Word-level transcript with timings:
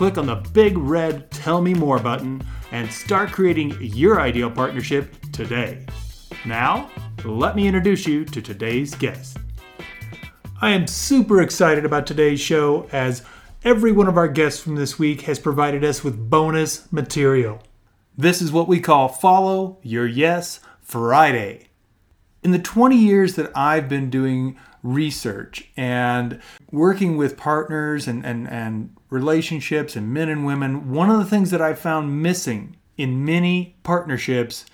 click 0.00 0.16
on 0.16 0.24
the 0.24 0.48
big 0.54 0.78
red 0.78 1.30
Tell 1.30 1.60
Me 1.60 1.74
More 1.74 1.98
button, 1.98 2.42
and 2.72 2.90
start 2.90 3.32
creating 3.32 3.76
your 3.82 4.18
ideal 4.18 4.50
partnership 4.50 5.14
today. 5.30 5.84
Now, 6.46 6.90
let 7.22 7.54
me 7.54 7.66
introduce 7.66 8.06
you 8.06 8.24
to 8.24 8.40
today's 8.40 8.94
guest. 8.94 9.36
I 10.58 10.70
am 10.70 10.86
super 10.86 11.42
excited 11.42 11.84
about 11.84 12.06
today's 12.06 12.40
show 12.40 12.88
as 12.92 13.22
every 13.62 13.92
one 13.92 14.08
of 14.08 14.16
our 14.16 14.26
guests 14.26 14.62
from 14.62 14.76
this 14.76 14.98
week 14.98 15.20
has 15.22 15.38
provided 15.38 15.84
us 15.84 16.02
with 16.02 16.30
bonus 16.30 16.90
material. 16.90 17.62
This 18.16 18.40
is 18.40 18.50
what 18.50 18.68
we 18.68 18.80
call 18.80 19.08
Follow 19.08 19.80
Your 19.82 20.06
Yes 20.06 20.60
Friday. 20.80 21.68
In 22.42 22.52
the 22.52 22.58
20 22.58 22.96
years 22.96 23.34
that 23.34 23.54
I've 23.54 23.90
been 23.90 24.08
doing 24.08 24.56
research 24.82 25.68
and 25.76 26.40
working 26.72 27.18
with 27.18 27.36
partners 27.36 28.08
and, 28.08 28.24
and, 28.24 28.48
and 28.48 28.96
relationships 29.10 29.96
and 29.96 30.14
men 30.14 30.28
and 30.28 30.46
women, 30.46 30.90
one 30.92 31.10
of 31.10 31.18
the 31.18 31.24
things 31.24 31.50
that 31.50 31.60
I've 31.60 31.78
found 31.78 32.22
missing 32.22 32.76
in 32.96 33.24
many 33.24 33.76
partnerships 33.82 34.64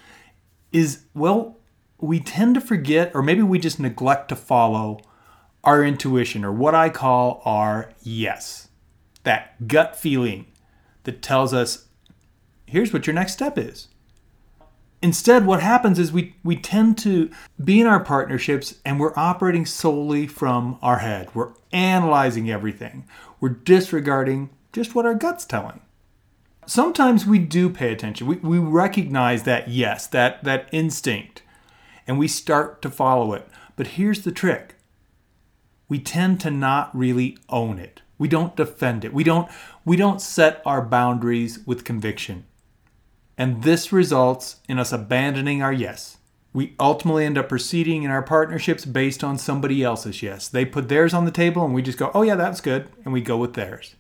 is, 0.73 1.05
well, 1.15 1.57
we 1.99 2.21
tend 2.21 2.55
to 2.55 2.61
forget, 2.61 3.11
or 3.15 3.23
maybe 3.23 3.43
we 3.43 3.59
just 3.59 3.81
neglect 3.81 4.29
to 4.29 4.37
follow 4.37 5.01
our 5.65 5.83
intuition, 5.83 6.45
or 6.45 6.53
what 6.53 6.75
I 6.75 6.91
call 6.91 7.41
our 7.45 7.93
yes. 8.03 8.69
That 9.25 9.67
gut 9.67 9.97
feeling 9.97 10.47
that 11.05 11.23
tells 11.23 11.53
us, 11.53 11.87
here's 12.67 12.93
what 12.93 13.07
your 13.07 13.15
next 13.15 13.33
step 13.33 13.57
is. 13.59 13.89
Instead, 15.03 15.47
what 15.47 15.63
happens 15.63 15.99
is 15.99 16.13
we, 16.13 16.35
we 16.43 16.57
tend 16.57 16.99
to 16.99 17.31
be 17.63 17.81
in 17.81 17.87
our 17.87 18.01
partnerships 18.01 18.77
and 18.85 18.99
we're 18.99 19.17
operating 19.17 19.67
solely 19.67 20.27
from 20.27 20.79
our 20.81 20.99
head. 20.99 21.29
We're 21.35 21.53
analyzing 21.73 22.51
everything, 22.51 23.05
we're 23.41 23.51
disregarding 23.51 24.51
just 24.73 24.95
what 24.95 25.07
our 25.07 25.15
gut's 25.15 25.45
telling. 25.45 25.81
Sometimes 26.67 27.25
we 27.25 27.39
do 27.39 27.71
pay 27.71 27.93
attention. 27.93 28.27
We, 28.27 28.37
we 28.37 28.59
recognize 28.59 29.45
that 29.45 29.69
yes, 29.69 30.07
that, 30.09 30.43
that 30.45 30.69
instinct, 30.73 31.43
and 32.07 32.19
we 32.19 32.29
start 32.29 32.83
to 32.83 32.91
follow 32.91 33.33
it. 33.33 33.49
But 33.77 33.89
here's 33.89 34.23
the 34.23 34.33
trick 34.33 34.75
we 35.89 35.99
tend 35.99 36.41
to 36.41 36.51
not 36.51 36.97
really 36.97 37.39
own 37.49 37.79
it. 37.79 38.03
We 38.19 38.29
don't 38.29 38.57
defend 38.57 39.05
it. 39.05 39.13
We 39.13 39.23
don't 39.23 39.49
we 39.85 39.97
don't 39.97 40.21
set 40.21 40.63
our 40.65 40.83
boundaries 40.83 41.61
with 41.67 41.85
conviction. 41.85 42.47
And 43.39 43.63
this 43.63 43.93
results 43.93 44.61
in 44.69 44.79
us 44.79 44.93
abandoning 44.93 45.63
our 45.63 45.73
yes. 45.73 46.17
We 46.57 46.75
ultimately 46.81 47.27
end 47.27 47.37
up 47.37 47.51
proceeding 47.51 48.03
in 48.03 48.11
our 48.11 48.23
partnerships 48.23 48.87
based 48.87 49.23
on 49.23 49.37
somebody 49.37 49.85
else's 49.85 50.23
yes. 50.23 50.49
They 50.49 50.65
put 50.65 50.89
theirs 50.89 51.13
on 51.13 51.27
the 51.27 51.31
table 51.31 51.63
and 51.63 51.75
we 51.75 51.83
just 51.83 51.99
go, 51.99 52.11
"Oh 52.15 52.23
yeah, 52.23 52.35
that's 52.35 52.63
good," 52.63 52.89
and 53.05 53.13
we 53.13 53.21
go 53.21 53.37
with 53.37 53.53
theirs. 53.53 53.95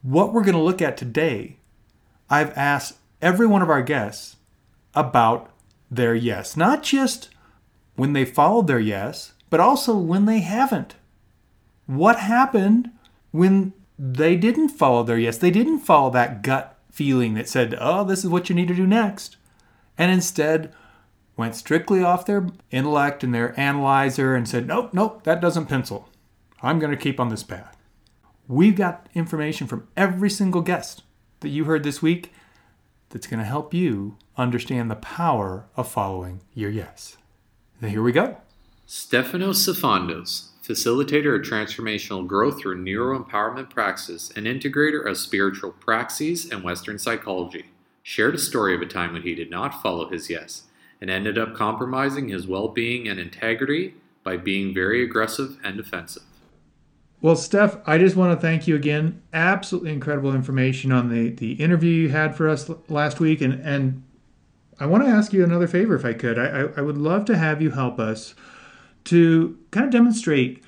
What 0.00 0.32
we're 0.32 0.44
going 0.44 0.56
to 0.56 0.62
look 0.62 0.80
at 0.80 0.96
today, 0.96 1.58
I've 2.30 2.56
asked 2.56 2.96
every 3.20 3.46
one 3.46 3.60
of 3.60 3.68
our 3.68 3.82
guests 3.82 4.36
about 4.94 5.50
their 5.90 6.14
yes, 6.14 6.56
not 6.56 6.82
just 6.82 7.28
when 7.96 8.14
they 8.14 8.24
followed 8.24 8.66
their 8.66 8.80
yes, 8.80 9.34
but 9.50 9.60
also 9.60 9.94
when 9.94 10.24
they 10.24 10.40
haven't. 10.40 10.94
What 11.84 12.18
happened 12.20 12.92
when 13.30 13.74
they 13.98 14.36
didn't 14.36 14.70
follow 14.70 15.02
their 15.02 15.18
yes? 15.18 15.36
They 15.36 15.50
didn't 15.50 15.80
follow 15.80 16.08
that 16.12 16.40
gut 16.40 16.78
feeling 16.90 17.34
that 17.34 17.46
said, 17.46 17.76
oh, 17.78 18.04
this 18.04 18.24
is 18.24 18.30
what 18.30 18.48
you 18.48 18.54
need 18.54 18.68
to 18.68 18.74
do 18.74 18.86
next. 18.86 19.36
And 19.98 20.10
instead 20.10 20.72
went 21.38 21.54
strictly 21.54 22.02
off 22.02 22.26
their 22.26 22.48
intellect 22.72 23.22
and 23.22 23.32
their 23.32 23.58
analyzer 23.58 24.34
and 24.34 24.46
said, 24.48 24.66
nope, 24.66 24.92
nope, 24.92 25.22
that 25.22 25.40
doesn't 25.40 25.66
pencil. 25.66 26.08
I'm 26.60 26.80
going 26.80 26.90
to 26.90 26.96
keep 26.96 27.20
on 27.20 27.28
this 27.28 27.44
path. 27.44 27.76
We've 28.48 28.74
got 28.74 29.08
information 29.14 29.68
from 29.68 29.86
every 29.96 30.30
single 30.30 30.62
guest 30.62 31.04
that 31.40 31.50
you 31.50 31.64
heard 31.64 31.84
this 31.84 32.02
week 32.02 32.32
that's 33.10 33.28
going 33.28 33.38
to 33.38 33.46
help 33.46 33.72
you 33.72 34.16
understand 34.36 34.90
the 34.90 34.96
power 34.96 35.66
of 35.76 35.88
following 35.88 36.40
your 36.54 36.70
yes. 36.70 37.16
Now, 37.80 37.88
here 37.88 38.02
we 38.02 38.10
go. 38.10 38.38
Stefanos 38.88 39.68
Sifandos, 39.68 40.48
facilitator 40.66 41.36
of 41.36 41.42
transformational 41.42 42.26
growth 42.26 42.60
through 42.60 42.82
neuro 42.82 43.16
empowerment 43.16 43.70
praxis 43.70 44.32
and 44.34 44.46
integrator 44.46 45.06
of 45.06 45.16
spiritual 45.16 45.70
praxis 45.70 46.50
and 46.50 46.64
Western 46.64 46.98
psychology, 46.98 47.66
shared 48.02 48.34
a 48.34 48.38
story 48.38 48.74
of 48.74 48.82
a 48.82 48.86
time 48.86 49.12
when 49.12 49.22
he 49.22 49.36
did 49.36 49.50
not 49.50 49.80
follow 49.82 50.08
his 50.08 50.28
yes 50.28 50.64
and 51.00 51.10
ended 51.10 51.38
up 51.38 51.54
compromising 51.54 52.28
his 52.28 52.46
well 52.46 52.68
being 52.68 53.08
and 53.08 53.18
integrity 53.18 53.94
by 54.22 54.36
being 54.36 54.74
very 54.74 55.02
aggressive 55.02 55.58
and 55.64 55.76
defensive. 55.76 56.22
Well, 57.20 57.34
Steph, 57.34 57.78
I 57.86 57.98
just 57.98 58.14
want 58.14 58.38
to 58.38 58.40
thank 58.40 58.68
you 58.68 58.76
again. 58.76 59.22
Absolutely 59.32 59.92
incredible 59.92 60.34
information 60.34 60.92
on 60.92 61.08
the, 61.08 61.30
the 61.30 61.54
interview 61.54 61.90
you 61.90 62.08
had 62.10 62.36
for 62.36 62.48
us 62.48 62.70
last 62.88 63.18
week. 63.18 63.40
And, 63.40 63.54
and 63.54 64.04
I 64.78 64.86
want 64.86 65.04
to 65.04 65.10
ask 65.10 65.32
you 65.32 65.42
another 65.42 65.66
favor 65.66 65.96
if 65.96 66.04
I 66.04 66.12
could. 66.12 66.38
I, 66.38 66.68
I 66.76 66.80
would 66.80 66.98
love 66.98 67.24
to 67.26 67.36
have 67.36 67.60
you 67.60 67.70
help 67.70 67.98
us 67.98 68.36
to 69.04 69.58
kind 69.72 69.84
of 69.84 69.90
demonstrate 69.90 70.62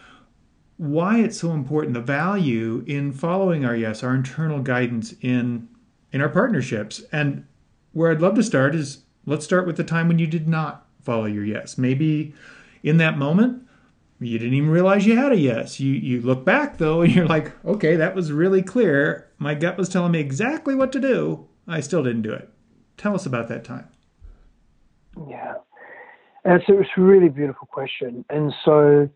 why 0.77 1.19
it's 1.19 1.39
so 1.39 1.53
important, 1.53 1.95
the 1.95 2.01
value 2.01 2.83
in 2.87 3.13
following 3.13 3.65
our 3.65 3.77
yes, 3.77 4.03
our 4.03 4.15
internal 4.15 4.61
guidance 4.61 5.15
in 5.21 5.69
in 6.11 6.21
our 6.21 6.29
partnerships. 6.29 7.03
And 7.13 7.47
where 7.93 8.11
I'd 8.11 8.23
love 8.23 8.35
to 8.37 8.43
start 8.43 8.75
is 8.75 9.05
let's 9.31 9.45
start 9.45 9.67
with 9.67 9.77
the 9.77 9.85
time 9.85 10.09
when 10.09 10.19
you 10.19 10.27
did 10.27 10.49
not 10.49 10.87
follow 11.01 11.25
your 11.25 11.45
yes. 11.45 11.79
Maybe 11.79 12.35
in 12.83 12.99
that 12.99 13.17
moment 13.17 13.67
you 14.19 14.39
didn't 14.39 14.55
even 14.55 14.71
realize 14.71 15.07
you 15.07 15.17
had 15.17 15.33
a 15.33 15.39
yes. 15.39 15.81
You 15.81 15.93
you 15.93 16.21
look 16.21 16.45
back 16.45 16.79
though 16.79 17.01
and 17.01 17.15
you're 17.15 17.27
like, 17.27 17.53
okay, 17.65 17.97
that 17.97 18.15
was 18.15 18.33
really 18.33 18.63
clear. 18.63 19.31
My 19.39 19.55
gut 19.55 19.79
was 19.79 19.89
telling 19.89 20.13
me 20.13 20.21
exactly 20.21 20.75
what 20.75 20.93
to 20.93 21.01
do. 21.01 21.47
I 21.67 21.81
still 21.81 22.03
didn't 22.03 22.23
do 22.23 22.33
it. 22.33 22.51
Tell 22.97 23.15
us 23.15 23.25
about 23.25 23.49
that 23.49 23.65
time. 23.65 23.89
Yeah. 25.29 25.55
And 26.45 26.61
so 26.67 26.79
it's 26.79 26.91
a 26.97 27.01
really 27.01 27.29
beautiful 27.29 27.69
question. 27.71 28.25
And 28.29 28.53
so 28.65 29.09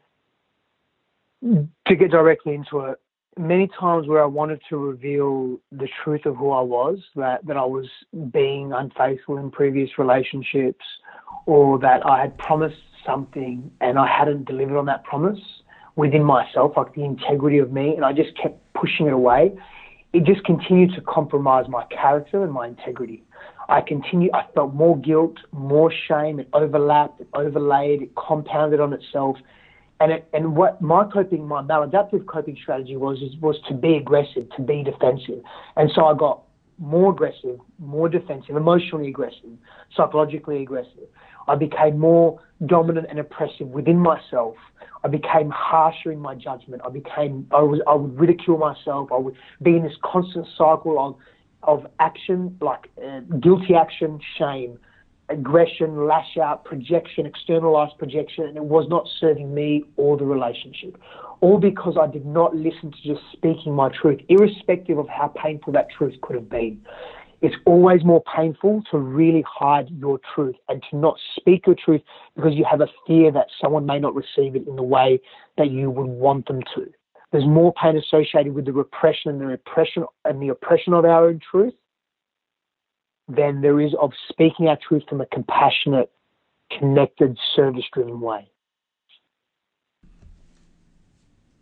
to 1.43 1.97
get 1.97 2.11
directly 2.11 2.55
into 2.55 2.81
it, 2.81 2.99
many 3.39 3.69
times 3.79 4.07
where 4.07 4.23
I 4.23 4.27
wanted 4.27 4.61
to 4.69 4.77
reveal 4.77 5.59
the 5.73 5.89
truth 6.03 6.27
of 6.27 6.37
who 6.37 6.51
I 6.51 6.61
was, 6.61 6.99
that, 7.17 7.47
that 7.47 7.57
I 7.57 7.65
was 7.65 7.87
being 8.33 8.73
unfaithful 8.73 9.39
in 9.39 9.51
previous 9.51 9.99
relationships, 9.99 10.85
or 11.47 11.79
that 11.81 12.07
I 12.07 12.21
had 12.21 12.39
promised 12.39 12.77
something 13.05 13.71
and 13.81 13.99
I 13.99 14.07
hadn't 14.07 14.47
delivered 14.47 14.79
on 14.79 14.87
that 14.87 15.05
promise 15.05 15.41
within 15.97 16.25
myself, 16.25 16.73
like 16.77 16.95
the 16.95 17.05
integrity 17.05 17.59
of 17.59 17.73
me, 17.73 17.95
and 17.95 18.05
I 18.05 18.13
just 18.13 18.37
kept 18.41 18.59
pushing 18.75 19.07
it 19.07 19.13
away, 19.13 19.53
it 20.13 20.25
just 20.25 20.45
continued 20.45 20.95
to 20.95 21.01
compromise 21.01 21.67
my 21.69 21.85
character 21.85 22.43
and 22.43 22.53
my 22.53 22.69
integrity. 22.69 23.25
I 23.69 23.81
continued, 23.81 24.33
I 24.35 24.45
felt 24.55 24.75
more 24.75 24.97
guilt, 24.99 25.37
more 25.53 25.93
shame. 26.09 26.39
It 26.39 26.49
overlapped, 26.53 27.21
it 27.21 27.29
overlaid, 27.35 28.03
it 28.03 28.11
compounded 28.15 28.81
on 28.81 28.93
itself. 28.93 29.37
And 30.01 30.13
it, 30.13 30.29
and 30.33 30.57
what 30.57 30.81
my 30.83 31.05
coping, 31.05 31.47
my 31.47 31.63
maladaptive 31.63 32.27
coping 32.27 32.59
strategy 32.61 32.97
was, 32.97 33.19
is, 33.23 33.37
was 33.41 33.57
to 33.69 33.75
be 33.75 33.97
aggressive, 33.97 34.49
to 34.57 34.63
be 34.63 34.83
defensive. 34.83 35.43
And 35.77 35.91
so 35.95 36.07
I 36.07 36.15
got 36.15 36.43
more 36.79 37.13
aggressive, 37.13 37.61
more 37.79 38.09
defensive, 38.09 38.57
emotionally 38.57 39.09
aggressive, 39.09 39.51
psychologically 39.97 40.63
aggressive. 40.63 41.09
I 41.47 41.55
became 41.55 41.99
more 41.99 42.41
dominant 42.67 43.07
and 43.09 43.19
oppressive 43.19 43.69
within 43.69 43.99
myself. 43.99 44.57
I 45.05 45.09
became 45.09 45.51
harsher 45.51 46.11
in 46.11 46.19
my 46.19 46.35
judgment. 46.35 46.83
I 46.85 46.89
became, 46.89 47.47
I 47.53 47.61
was, 47.61 47.81
I 47.87 47.95
would 47.95 48.19
ridicule 48.19 48.59
myself. 48.59 49.11
I 49.13 49.19
would 49.19 49.37
be 49.63 49.77
in 49.77 49.85
this 49.85 49.97
constant 50.03 50.47
cycle 50.57 50.99
of 50.99 51.17
of 51.67 51.87
action, 51.99 52.57
like 52.61 52.91
uh, 53.03 53.21
guilty 53.41 53.75
action, 53.75 54.21
shame, 54.39 54.79
aggression, 55.29 56.07
lash 56.07 56.37
out, 56.37 56.65
projection, 56.65 57.27
externalized 57.27 57.97
projection, 57.99 58.45
and 58.45 58.57
it 58.57 58.65
was 58.65 58.87
not 58.89 59.09
serving 59.21 59.55
me 59.55 59.85
or 59.97 60.17
the 60.17 60.25
relationship. 60.25 60.97
All 61.41 61.59
because 61.59 61.97
I 62.01 62.07
did 62.07 62.27
not 62.27 62.55
listen 62.55 62.93
to 62.93 63.03
just 63.03 63.21
speaking 63.33 63.75
my 63.75 63.91
truth, 63.91 64.21
irrespective 64.29 64.99
of 64.99 65.09
how 65.09 65.29
painful 65.29 65.73
that 65.75 65.89
truth 65.97 66.15
could 66.23 66.37
have 66.37 66.49
been. 66.49 66.81
It's 67.43 67.57
always 67.67 68.05
more 68.05 68.23
painful 68.35 68.83
to 68.91 68.99
really 68.99 69.45
hide 69.47 69.91
your 69.91 70.19
truth 70.35 70.57
and 70.69 70.83
to 70.91 70.97
not 70.97 71.19
speak 71.37 71.67
your 71.67 71.77
truth 71.77 72.01
because 72.35 72.55
you 72.55 72.65
have 72.71 72.81
a 72.81 72.89
fear 73.07 73.31
that 73.33 73.49
someone 73.61 73.85
may 73.85 73.99
not 73.99 74.15
receive 74.15 74.57
it 74.57 74.67
in 74.67 74.77
the 74.77 74.83
way 74.83 75.21
that 75.59 75.71
you 75.71 75.91
would 75.91 76.07
want 76.07 76.47
them 76.47 76.61
to. 76.75 76.87
There's 77.33 77.47
more 77.47 77.75
pain 77.75 77.99
associated 77.99 78.55
with 78.55 78.65
the 78.65 78.73
repression 78.73 79.31
and 79.31 79.41
the 79.41 79.47
repression 79.47 80.05
and 80.25 80.41
the 80.41 80.49
oppression 80.49 80.95
of 80.95 81.05
our 81.05 81.27
own 81.27 81.41
truth 81.51 81.75
than 83.29 83.61
there 83.61 83.81
is 83.81 83.93
of 84.01 84.13
speaking 84.29 84.69
our 84.69 84.79
truth 84.87 85.03
from 85.09 85.21
a 85.21 85.27
compassionate, 85.27 86.11
connected, 86.79 87.39
service 87.55 87.85
driven 87.93 88.21
way. 88.21 88.49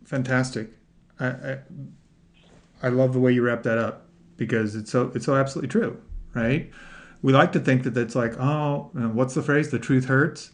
Fantastic. 0.05 0.69
I, 1.19 1.27
I, 1.27 1.57
I 2.83 2.89
love 2.89 3.13
the 3.13 3.19
way 3.19 3.31
you 3.31 3.41
wrap 3.41 3.63
that 3.63 3.77
up 3.77 4.07
because 4.35 4.75
it's 4.75 4.91
so 4.91 5.11
it's 5.15 5.25
so 5.25 5.35
absolutely 5.35 5.69
true, 5.69 6.01
right? 6.33 6.69
We 7.21 7.31
like 7.31 7.53
to 7.53 7.59
think 7.59 7.83
that 7.83 7.95
it's 7.95 8.15
like, 8.15 8.37
oh, 8.39 8.89
what's 8.93 9.33
the 9.33 9.41
phrase? 9.41 9.71
The 9.71 9.79
truth 9.79 10.05
hurts. 10.05 10.51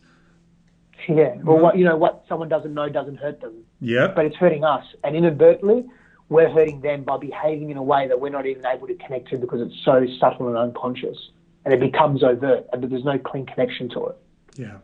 Yeah. 1.07 1.35
Well, 1.43 1.57
what 1.57 1.77
you 1.77 1.85
know, 1.85 1.97
what 1.97 2.23
someone 2.29 2.49
doesn't 2.49 2.73
know 2.73 2.89
doesn't 2.89 3.17
hurt 3.17 3.41
them. 3.41 3.63
Yeah. 3.81 4.07
But 4.15 4.25
it's 4.25 4.35
hurting 4.35 4.63
us, 4.63 4.85
and 5.03 5.15
inadvertently, 5.15 5.85
we're 6.29 6.49
hurting 6.49 6.81
them 6.81 7.03
by 7.03 7.17
behaving 7.17 7.71
in 7.71 7.77
a 7.77 7.83
way 7.83 8.07
that 8.07 8.19
we're 8.19 8.29
not 8.29 8.45
even 8.45 8.65
able 8.65 8.87
to 8.87 8.95
connect 8.95 9.29
to 9.29 9.37
because 9.37 9.61
it's 9.61 9.83
so 9.83 10.05
subtle 10.19 10.47
and 10.47 10.57
unconscious, 10.57 11.17
and 11.65 11.73
it 11.73 11.79
becomes 11.79 12.23
overt, 12.23 12.67
and 12.71 12.83
there's 12.83 13.03
no 13.03 13.17
clean 13.17 13.45
connection 13.45 13.89
to 13.89 14.07
it. 14.07 14.17
Yeah. 14.55 14.77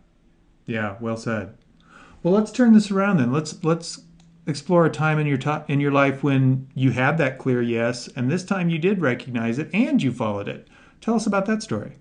Yeah. 0.65 0.95
Well 1.00 1.18
said. 1.18 1.56
Well, 2.24 2.33
let's 2.33 2.51
turn 2.51 2.74
this 2.74 2.89
around 2.89 3.18
then. 3.18 3.31
Let's 3.31 3.63
let's 3.63 4.01
explore 4.47 4.86
a 4.86 4.89
time 4.89 5.19
in 5.19 5.27
your 5.27 5.38
to- 5.38 5.65
in 5.68 5.80
your 5.80 5.92
life 5.92 6.24
when 6.24 6.68
you 6.74 6.92
had 6.92 7.18
that 7.19 7.38
clear 7.38 7.62
yes, 7.62 8.07
and 8.15 8.31
this 8.31 8.44
time 8.44 8.69
you 8.69 8.80
did 8.80 9.01
recognize 9.01 9.59
it 9.59 9.69
and 9.74 10.01
you 10.01 10.12
followed 10.12 10.48
it. 10.48 10.68
Tell 11.01 11.15
us 11.15 11.27
about 11.27 11.45
that 11.45 11.62
story. 11.62 11.94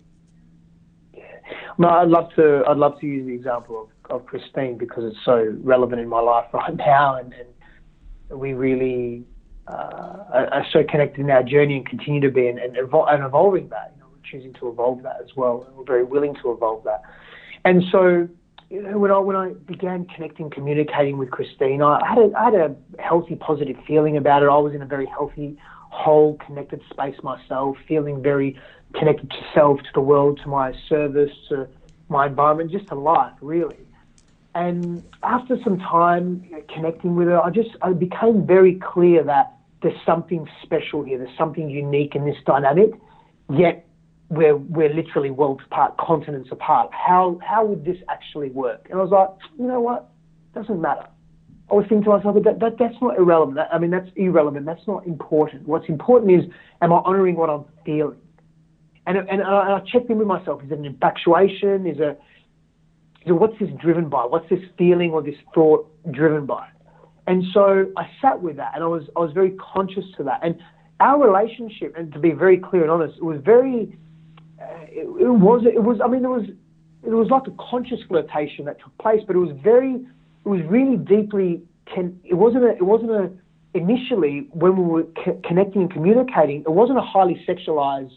No, 1.77 1.89
I'd 1.89 2.09
love 2.09 2.33
to. 2.37 2.65
I'd 2.67 2.79
love 2.79 2.99
to 3.01 3.07
use 3.07 3.27
the 3.27 3.35
example 3.35 3.91
of, 4.09 4.21
of 4.21 4.27
Christine 4.27 4.79
because 4.79 5.05
it's 5.05 5.23
so 5.25 5.55
relevant 5.61 6.01
in 6.01 6.09
my 6.09 6.21
life 6.21 6.47
right 6.55 6.75
now, 6.75 7.17
and, 7.17 7.35
and 8.31 8.41
we 8.41 8.55
really 8.55 9.27
Uh, 9.67 10.49
are, 10.53 10.67
so 10.73 10.85
connected 10.85 11.21
in 11.21 11.31
our 11.31 11.43
journey 11.43 11.77
and 11.77 11.89
continue 11.89 12.21
to 12.21 12.31
be, 12.31 12.49
and, 12.49 12.59
and, 12.59 12.77
evol- 12.77 13.11
and 13.13 13.25
evolving 13.25 13.69
that. 13.71 13.95
You 13.95 14.01
know, 14.03 14.09
we're 14.13 14.31
choosing 14.31 14.53
to 14.61 14.69
evolve 14.69 15.03
that 15.05 15.17
as 15.23 15.31
well, 15.37 15.65
and 15.67 15.75
we're 15.75 15.85
very 15.87 16.05
willing 16.05 16.35
to 16.43 16.53
evolve 16.53 16.85
that. 16.85 17.01
And 17.65 17.83
so, 17.91 18.29
you 18.69 18.83
know, 18.83 18.99
when 18.99 19.11
I 19.11 19.19
when 19.19 19.37
I 19.37 19.53
began 19.67 20.05
connecting, 20.05 20.51
communicating 20.51 21.17
with 21.17 21.31
Christine, 21.31 21.81
I 21.81 21.99
had 22.07 22.19
a, 22.19 22.31
I 22.37 22.45
had 22.45 22.55
a 22.55 22.77
healthy, 22.99 23.37
positive 23.37 23.77
feeling 23.87 24.19
about 24.19 24.43
it. 24.43 24.51
I 24.51 24.59
was 24.59 24.75
in 24.75 24.83
a 24.83 24.87
very 24.87 25.07
healthy, 25.07 25.57
whole, 25.91 26.37
connected 26.45 26.83
space 26.91 27.17
myself, 27.23 27.79
feeling 27.89 28.23
very 28.23 28.61
connected 28.95 29.31
to 29.31 29.37
self, 29.55 29.79
to 29.79 29.89
the 29.95 30.01
world, 30.01 30.41
to 30.43 30.49
my 30.49 30.75
service, 30.91 31.31
to 31.49 31.69
my 32.11 32.27
environment, 32.27 32.71
just 32.71 32.87
to 32.89 32.95
life, 32.95 33.33
really. 33.41 33.79
And 34.55 35.03
after 35.23 35.57
some 35.65 35.79
time 35.79 36.45
you 36.45 36.57
know, 36.57 36.63
connecting 36.73 37.17
with 37.17 37.29
her, 37.29 37.41
I 37.41 37.51
just 37.51 37.71
I 37.83 37.93
became 37.93 38.47
very 38.47 38.77
clear 38.77 39.25
that 39.25 39.53
there's 39.83 39.99
something 40.07 40.49
special 40.63 41.03
here. 41.03 41.19
There's 41.19 41.37
something 41.37 41.69
unique 41.69 42.15
in 42.15 42.25
this 42.25 42.37
dynamic. 42.47 42.93
Yet 43.53 43.87
we're 44.29 44.57
we're 44.57 44.93
literally 44.95 45.31
worlds 45.31 45.63
apart, 45.67 45.97
continents 45.99 46.51
apart. 46.53 46.91
How 46.93 47.39
how 47.45 47.65
would 47.65 47.85
this 47.85 47.99
actually 48.09 48.51
work? 48.51 48.87
And 48.91 48.99
I 48.99 49.03
was 49.03 49.11
like, 49.11 49.29
you 49.59 49.67
know 49.67 49.81
what? 49.81 50.11
Doesn't 50.55 50.81
matter. 50.81 51.07
I 51.71 51.75
was 51.75 51.87
thinking 51.89 52.05
to 52.05 52.11
myself, 52.11 52.37
that, 52.45 52.61
that 52.61 52.79
that's 52.79 52.95
not 53.01 53.17
irrelevant. 53.17 53.57
That, 53.57 53.69
I 53.73 53.79
mean, 53.79 53.91
that's 53.91 54.11
irrelevant. 54.17 54.67
That's 54.67 54.87
not 54.87 55.07
important. 55.07 55.67
What's 55.67 55.89
important 55.89 56.31
is, 56.31 56.51
am 56.83 56.93
I 56.93 56.97
honouring 56.97 57.37
what 57.37 57.49
I'm 57.49 57.65
feeling? 57.87 58.19
And, 59.07 59.17
and, 59.17 59.43
I, 59.43 59.77
I 59.77 59.81
checked 59.91 60.11
in 60.11 60.19
with 60.19 60.27
myself. 60.27 60.63
Is 60.63 60.71
it 60.71 60.79
an 60.79 60.85
infatuation? 60.85 61.87
Is 61.87 61.97
it, 61.99 62.21
it 63.27 63.33
what's 63.33 63.59
this 63.59 63.71
driven 63.81 64.09
by? 64.09 64.25
What's 64.25 64.49
this 64.49 64.61
feeling 64.77 65.13
or 65.13 65.23
this 65.23 65.37
thought 65.55 65.89
driven 66.11 66.47
by? 66.47 66.69
And 67.27 67.45
so 67.53 67.91
I 67.97 68.09
sat 68.21 68.43
with 68.43 68.57
that, 68.57 68.73
and 68.75 68.85
I 68.85 68.87
was 68.87 69.05
I 69.17 69.21
was 69.21 69.33
very 69.33 69.53
conscious 69.53 70.05
to 70.17 70.25
that. 70.25 70.41
And 70.43 70.57
our 71.01 71.27
relationship, 71.27 71.95
and 71.97 72.13
to 72.13 72.19
be 72.19 72.33
very 72.33 72.59
clear 72.59 72.83
and 72.83 72.91
honest, 72.91 73.19
it 73.19 73.25
was 73.25 73.41
very. 73.45 73.97
Uh, 74.61 74.65
it, 74.89 75.07
it 75.23 75.31
was 75.31 75.65
it 75.67 75.83
was 75.83 75.99
I 76.05 76.09
mean 76.09 76.25
it 76.25 76.29
was 76.29 76.47
it 77.03 77.11
was 77.11 77.29
like 77.31 77.47
a 77.47 77.71
conscious 77.71 78.01
flirtation 78.09 78.65
that 78.67 78.81
took 78.81 78.97
place, 78.99 79.21
but 79.27 79.37
it 79.37 79.41
was 79.41 79.57
very 79.63 79.95
it 79.95 80.49
was 80.49 80.61
really 80.69 80.97
deeply. 80.97 81.63
It 81.97 82.35
wasn't 82.35 82.65
a 82.65 82.71
it 82.71 82.85
wasn't 82.85 83.11
a 83.11 83.31
initially 83.75 84.49
when 84.53 84.77
we 84.77 84.85
were 84.85 85.07
c- 85.25 85.39
connecting 85.45 85.83
and 85.83 85.93
communicating. 85.93 86.61
It 86.61 86.71
wasn't 86.71 86.99
a 86.99 87.03
highly 87.03 87.45
sexualized 87.47 88.17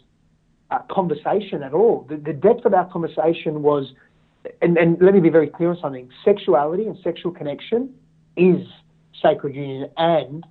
uh, 0.70 0.78
conversation 0.90 1.62
at 1.62 1.74
all. 1.74 2.06
The, 2.08 2.16
the 2.16 2.32
depth 2.32 2.64
of 2.64 2.74
our 2.74 2.90
conversation 2.90 3.62
was, 3.62 3.92
and, 4.62 4.76
and 4.76 5.00
let 5.00 5.14
me 5.14 5.20
be 5.20 5.30
very 5.30 5.48
clear 5.48 5.70
on 5.70 5.78
something 5.80 6.10
sexuality 6.24 6.84
and 6.84 6.96
sexual 7.02 7.32
connection 7.32 7.94
is 8.36 8.66
sacred 9.22 9.54
union 9.54 9.90
and 9.96 10.44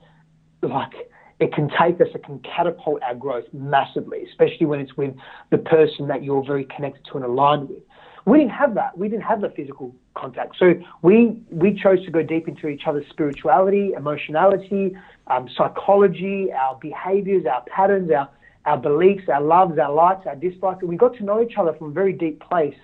like 0.61 0.94
it 1.39 1.53
can 1.53 1.69
take 1.69 2.01
us, 2.01 2.07
it 2.15 2.23
can 2.23 2.39
catapult 2.39 3.01
our 3.03 3.13
growth 3.13 3.45
massively, 3.53 4.23
especially 4.29 4.65
when 4.65 4.79
it's 4.79 4.97
with 4.97 5.15
the 5.51 5.57
person 5.57 6.07
that 6.07 6.23
you're 6.23 6.44
very 6.44 6.65
connected 6.65 7.05
to 7.05 7.17
and 7.17 7.25
aligned 7.25 7.69
with. 7.69 7.83
We 8.25 8.39
didn't 8.39 8.53
have 8.53 8.73
that. 8.73 8.97
We 8.97 9.07
didn't 9.07 9.23
have 9.23 9.41
the 9.41 9.49
physical 9.51 9.95
contact. 10.15 10.57
So 10.57 10.73
we 11.01 11.41
we 11.49 11.79
chose 11.81 12.03
to 12.05 12.11
go 12.11 12.23
deep 12.23 12.47
into 12.47 12.67
each 12.67 12.81
other's 12.85 13.05
spirituality, 13.09 13.94
emotionality, 13.95 14.97
um, 15.27 15.47
psychology, 15.55 16.51
our 16.51 16.77
behaviors, 16.81 17.45
our 17.45 17.63
patterns, 17.73 18.11
our 18.11 18.27
our 18.65 18.77
beliefs, 18.77 19.29
our 19.29 19.41
loves, 19.41 19.79
our 19.79 19.94
likes, 19.94 20.27
our 20.27 20.35
dislikes. 20.35 20.79
And 20.81 20.89
we 20.89 20.97
got 20.97 21.15
to 21.17 21.23
know 21.23 21.41
each 21.41 21.57
other 21.57 21.73
from 21.73 21.91
a 21.91 21.94
very 21.94 22.11
deep 22.11 22.41
place, 22.41 22.75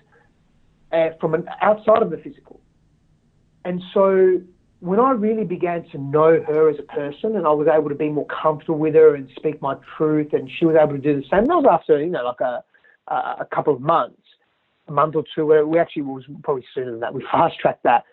uh, 0.93 1.09
from 1.19 1.33
an 1.33 1.45
outside 1.61 2.01
of 2.01 2.11
the 2.11 2.17
physical. 2.17 2.61
And 3.65 3.81
so 3.93 4.41
when 4.79 4.99
I 4.99 5.11
really 5.11 5.45
began 5.45 5.85
to 5.91 5.97
know 5.97 6.43
her 6.45 6.69
as 6.69 6.77
a 6.77 6.83
person 6.83 7.37
and 7.37 7.47
I 7.47 7.51
was 7.51 7.67
able 7.73 7.89
to 7.89 7.95
be 7.95 8.09
more 8.09 8.27
comfortable 8.27 8.77
with 8.77 8.95
her 8.95 9.15
and 9.15 9.29
speak 9.35 9.61
my 9.61 9.75
truth 9.97 10.33
and 10.33 10.49
she 10.59 10.65
was 10.65 10.75
able 10.75 10.93
to 10.93 10.97
do 10.99 11.15
the 11.15 11.25
same, 11.31 11.45
that 11.45 11.55
was 11.55 11.65
after, 11.71 11.99
you 12.03 12.11
know, 12.11 12.23
like 12.23 12.41
a, 12.41 12.63
a 13.07 13.47
couple 13.53 13.73
of 13.73 13.81
months, 13.81 14.21
a 14.87 14.91
month 14.91 15.15
or 15.15 15.23
two, 15.33 15.45
where 15.45 15.65
we 15.65 15.79
actually 15.79 16.01
was 16.01 16.23
probably 16.43 16.65
sooner 16.75 16.91
than 16.91 16.99
that. 16.99 17.13
We 17.13 17.25
fast 17.31 17.57
tracked 17.59 17.83
that. 17.83 18.03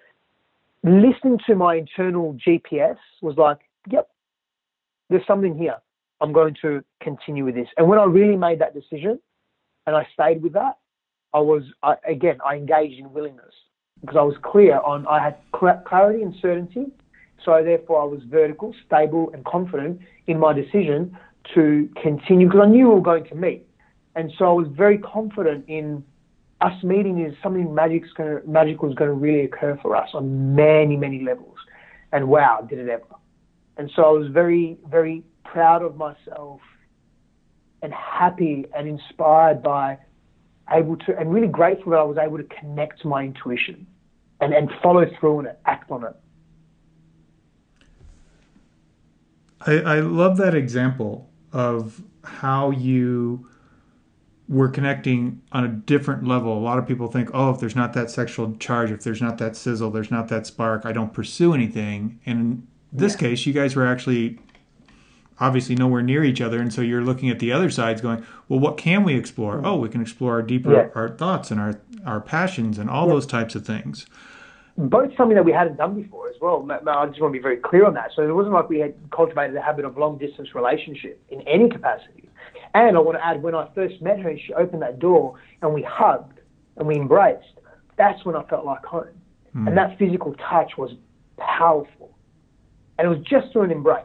Listening 0.85 1.39
to 1.47 1.57
my 1.57 1.75
internal 1.75 2.35
GPS 2.35 2.97
was 3.21 3.37
like, 3.37 3.59
yep, 3.91 4.09
there's 5.09 5.27
something 5.27 5.59
here. 5.59 5.77
I'm 6.21 6.33
going 6.33 6.55
to 6.63 6.85
continue 7.01 7.45
with 7.45 7.57
this. 7.57 7.69
And 7.77 7.89
when 7.89 7.99
I 7.99 8.05
really 8.05 8.37
made 8.37 8.61
that 8.61 8.75
decision 8.75 9.19
and 9.87 9.97
I 9.97 10.07
stayed 10.15 10.43
with 10.43 10.53
that, 10.53 10.79
I 11.33 11.41
was, 11.41 11.63
I, 11.83 11.95
again, 12.07 12.39
I 12.47 12.57
engaged 12.57 12.99
in 12.99 13.13
willingness 13.13 13.55
because 14.01 14.17
I 14.17 14.23
was 14.23 14.37
clear 14.43 14.81
on, 14.81 15.07
I 15.07 15.23
had 15.23 15.37
clarity 15.85 16.23
and 16.23 16.35
certainty. 16.41 16.87
So 17.45 17.63
therefore 17.65 18.03
I 18.03 18.05
was 18.05 18.21
vertical, 18.29 18.75
stable 18.87 19.31
and 19.33 19.45
confident 19.45 20.01
in 20.27 20.39
my 20.39 20.53
decision 20.53 21.17
to 21.55 21.89
continue 22.03 22.47
because 22.47 22.63
I 22.65 22.69
knew 22.69 22.89
we 22.89 22.95
were 22.95 23.01
going 23.01 23.25
to 23.27 23.35
meet. 23.35 23.67
And 24.15 24.33
so 24.39 24.45
I 24.47 24.53
was 24.53 24.69
very 24.73 24.99
confident 24.99 25.65
in 25.69 26.05
us 26.61 26.83
meeting 26.83 27.25
is 27.25 27.35
something 27.43 27.75
magic's 27.75 28.13
gonna, 28.17 28.41
magical 28.47 28.89
is 28.91 28.95
going 28.95 29.09
to 29.09 29.15
really 29.15 29.45
occur 29.45 29.79
for 29.81 29.97
us 29.97 30.11
on 30.13 30.55
many, 30.55 30.97
many 30.97 31.23
levels. 31.23 31.57
And 32.13 32.29
wow, 32.29 32.67
did 32.69 32.79
it 32.79 32.89
ever. 32.89 33.05
And 33.79 33.91
so 33.97 34.03
I 34.03 34.11
was 34.11 34.29
very, 34.31 34.77
very 34.91 35.23
proud 35.45 35.83
of 35.83 35.97
myself 35.97 36.61
and 37.83 37.95
happy 37.95 38.67
and 38.77 38.87
inspired 38.87 39.63
by 39.63 39.99
able 40.73 40.97
to 40.97 41.19
and 41.19 41.33
really 41.33 41.49
grateful 41.49 41.93
that 41.93 42.01
I 42.01 42.05
was 42.05 42.19
able 42.19 42.39
to 42.39 42.45
connect 42.45 43.01
to 43.03 43.09
my 43.09 43.25
intuition 43.25 43.87
and, 44.41 44.55
and 44.55 44.71
follow 44.83 45.07
through 45.19 45.39
on 45.39 45.47
it, 45.47 45.59
act 45.67 45.91
on 45.91 46.05
it. 46.05 46.17
I, 49.67 49.97
I 49.97 50.01
love 50.01 50.37
that 50.39 50.55
example 50.55 51.29
of 51.53 52.03
how 52.25 52.71
you 52.71 53.47
were 54.49 54.69
connecting 54.69 55.41
on 55.53 55.65
a 55.65 55.69
different 55.69 56.27
level. 56.27 56.57
A 56.57 56.59
lot 56.59 56.79
of 56.79 56.87
people 56.87 57.07
think, 57.07 57.31
oh, 57.33 57.51
if 57.51 57.61
there's 57.61 57.77
not 57.77 57.93
that 57.93 58.11
sexual 58.11 58.57
charge, 58.57 58.91
if 58.91 59.05
there's 59.05 59.23
not 59.23 59.39
that 59.39 59.57
sizzle, 59.57 59.91
there's 59.91 60.11
not 60.11 60.29
that 60.29 60.47
spark, 60.47 60.85
I 60.85 60.93
don't 60.93 61.13
pursue 61.13 61.55
anything. 61.55 62.19
And 62.27 62.39
in 62.41 62.69
this 62.93 63.15
yeah. 63.15 63.29
case, 63.29 63.47
you 63.47 63.53
guys 63.53 63.77
were 63.77 63.87
actually 63.87 64.41
obviously 65.41 65.75
nowhere 65.75 66.03
near 66.03 66.23
each 66.23 66.41
other 66.41 66.61
and 66.61 66.73
so 66.73 66.81
you're 66.81 67.03
looking 67.03 67.31
at 67.31 67.39
the 67.39 67.51
other 67.51 67.71
sides 67.71 68.01
going 68.01 68.25
well 68.49 68.61
what 68.61 68.77
can 68.77 69.05
we 69.05 69.15
explore? 69.15 69.57
Mm. 69.57 69.67
oh 69.67 69.77
we 69.77 69.89
can 69.89 70.01
explore 70.01 70.35
our 70.35 70.43
deeper 70.43 70.73
yeah. 70.73 70.89
our 70.95 71.09
thoughts 71.09 71.51
and 71.51 71.61
our 71.61 71.81
our 72.05 72.21
passions 72.21 72.79
and 72.79 72.89
all 72.89 73.07
yeah. 73.07 73.15
those 73.15 73.27
types 73.27 73.55
of 73.55 73.67
things. 73.67 74.07
Both 74.77 75.15
something 75.17 75.35
that 75.35 75.45
we 75.45 75.53
hadn't 75.53 75.77
done 75.77 76.01
before 76.01 76.29
as 76.29 76.37
well. 76.41 76.67
I 76.71 77.07
just 77.07 77.21
want 77.21 77.33
to 77.35 77.39
be 77.39 77.43
very 77.43 77.59
clear 77.59 77.85
on 77.85 77.95
that. 77.95 78.13
So 78.15 78.23
it 78.23 78.33
wasn't 78.33 78.55
like 78.55 78.69
we 78.69 78.79
had 78.79 78.95
cultivated 79.11 79.55
the 79.55 79.61
habit 79.61 79.85
of 79.85 79.99
long 79.99 80.17
distance 80.17 80.55
relationship 80.55 81.23
in 81.29 81.43
any 81.43 81.69
capacity. 81.69 82.29
And 82.73 82.97
i 82.97 83.01
want 83.01 83.19
to 83.19 83.25
add 83.25 83.43
when 83.43 83.55
i 83.55 83.69
first 83.75 84.01
met 84.01 84.21
her 84.21 84.33
she 84.39 84.55
opened 84.55 84.83
that 84.83 85.01
door 85.01 85.35
and 85.61 85.75
we 85.75 85.83
hugged 85.83 86.41
and 86.77 86.87
we 86.87 86.97
embraced. 86.97 87.59
That's 87.97 88.25
when 88.25 88.37
i 88.37 88.43
felt 88.45 88.65
like 88.65 88.85
home. 88.85 89.07
Mm. 89.55 89.67
and 89.67 89.77
that 89.77 89.99
physical 89.99 90.35
touch 90.35 90.79
was 90.79 90.93
powerful. 91.37 92.17
And 92.99 93.07
it 93.07 93.11
was 93.11 93.27
just 93.27 93.53
through 93.53 93.63
an 93.63 93.73
embrace 93.73 94.05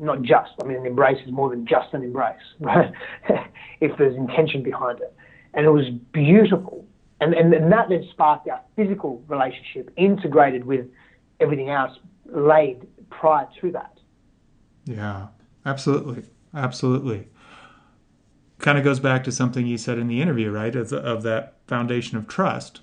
not 0.00 0.22
just. 0.22 0.52
I 0.62 0.66
mean, 0.66 0.78
an 0.78 0.86
embrace 0.86 1.18
is 1.24 1.32
more 1.32 1.50
than 1.50 1.66
just 1.66 1.92
an 1.92 2.02
embrace, 2.02 2.36
right? 2.60 2.92
if 3.80 3.96
there's 3.98 4.16
intention 4.16 4.62
behind 4.62 5.00
it. 5.00 5.14
And 5.54 5.66
it 5.66 5.70
was 5.70 5.86
beautiful. 6.12 6.86
And, 7.20 7.34
and, 7.34 7.52
and 7.52 7.72
that 7.72 7.88
then 7.88 8.06
sparked 8.10 8.48
our 8.48 8.60
physical 8.76 9.22
relationship 9.26 9.90
integrated 9.96 10.64
with 10.64 10.86
everything 11.40 11.70
else 11.70 11.98
laid 12.26 12.86
prior 13.10 13.48
to 13.60 13.72
that. 13.72 13.98
Yeah, 14.84 15.28
absolutely. 15.64 16.24
Absolutely. 16.54 17.28
kind 18.58 18.78
of 18.78 18.84
goes 18.84 19.00
back 19.00 19.24
to 19.24 19.32
something 19.32 19.66
you 19.66 19.78
said 19.78 19.98
in 19.98 20.08
the 20.08 20.22
interview, 20.22 20.50
right? 20.50 20.74
Of, 20.74 20.92
of 20.92 21.22
that 21.22 21.56
foundation 21.66 22.16
of 22.16 22.26
trust 22.26 22.80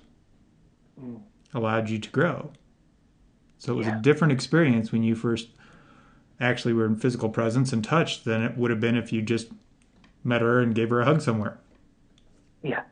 mm. 1.00 1.20
allowed 1.52 1.90
you 1.90 1.98
to 1.98 2.10
grow. 2.10 2.52
So 3.58 3.72
it 3.72 3.76
was 3.76 3.86
yeah. 3.86 3.98
a 3.98 4.02
different 4.02 4.32
experience 4.32 4.92
when 4.92 5.02
you 5.02 5.14
first 5.14 5.48
actually 6.44 6.72
were 6.74 6.86
in 6.86 6.96
physical 6.96 7.28
presence 7.28 7.72
and 7.72 7.82
touch 7.82 8.24
than 8.24 8.42
it 8.42 8.56
would 8.56 8.70
have 8.70 8.80
been 8.80 8.96
if 8.96 9.12
you 9.12 9.22
just 9.22 9.48
met 10.22 10.42
her 10.42 10.60
and 10.60 10.74
gave 10.74 10.90
her 10.90 11.00
a 11.00 11.04
hug 11.04 11.20
somewhere. 11.20 11.58
Yeah. 12.62 12.82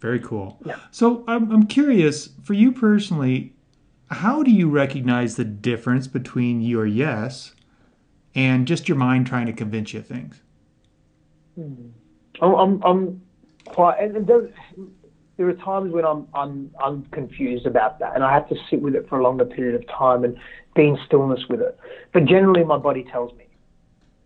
Very 0.00 0.20
cool. 0.20 0.58
Yeah. 0.64 0.76
So 0.90 1.24
I'm, 1.26 1.50
I'm 1.50 1.66
curious, 1.66 2.30
for 2.42 2.54
you 2.54 2.72
personally, 2.72 3.54
how 4.10 4.42
do 4.42 4.50
you 4.50 4.68
recognize 4.68 5.36
the 5.36 5.44
difference 5.44 6.06
between 6.06 6.60
your 6.60 6.86
yes 6.86 7.54
and 8.34 8.66
just 8.66 8.88
your 8.88 8.96
mind 8.96 9.26
trying 9.26 9.46
to 9.46 9.52
convince 9.52 9.92
you 9.92 10.00
of 10.00 10.06
things? 10.06 10.42
Hmm. 11.54 11.88
I'm, 12.40 12.82
I'm 12.82 13.22
quite, 13.64 13.98
and 14.00 14.26
there, 14.26 14.50
there 15.36 15.48
are 15.48 15.54
times 15.54 15.92
when 15.92 16.04
I'm, 16.04 16.26
I'm, 16.34 16.70
I'm 16.82 17.04
confused 17.06 17.66
about 17.66 17.98
that, 17.98 18.14
and 18.14 18.24
I 18.24 18.32
have 18.32 18.48
to 18.48 18.56
sit 18.70 18.80
with 18.80 18.94
it 18.94 19.08
for 19.08 19.18
a 19.18 19.22
longer 19.22 19.44
period 19.44 19.74
of 19.74 19.86
time 19.88 20.24
and 20.24 20.36
be 20.74 20.88
in 20.88 20.98
stillness 21.06 21.40
with 21.48 21.60
it. 21.60 21.78
But 22.12 22.24
generally, 22.24 22.64
my 22.64 22.78
body 22.78 23.04
tells 23.04 23.36
me, 23.36 23.46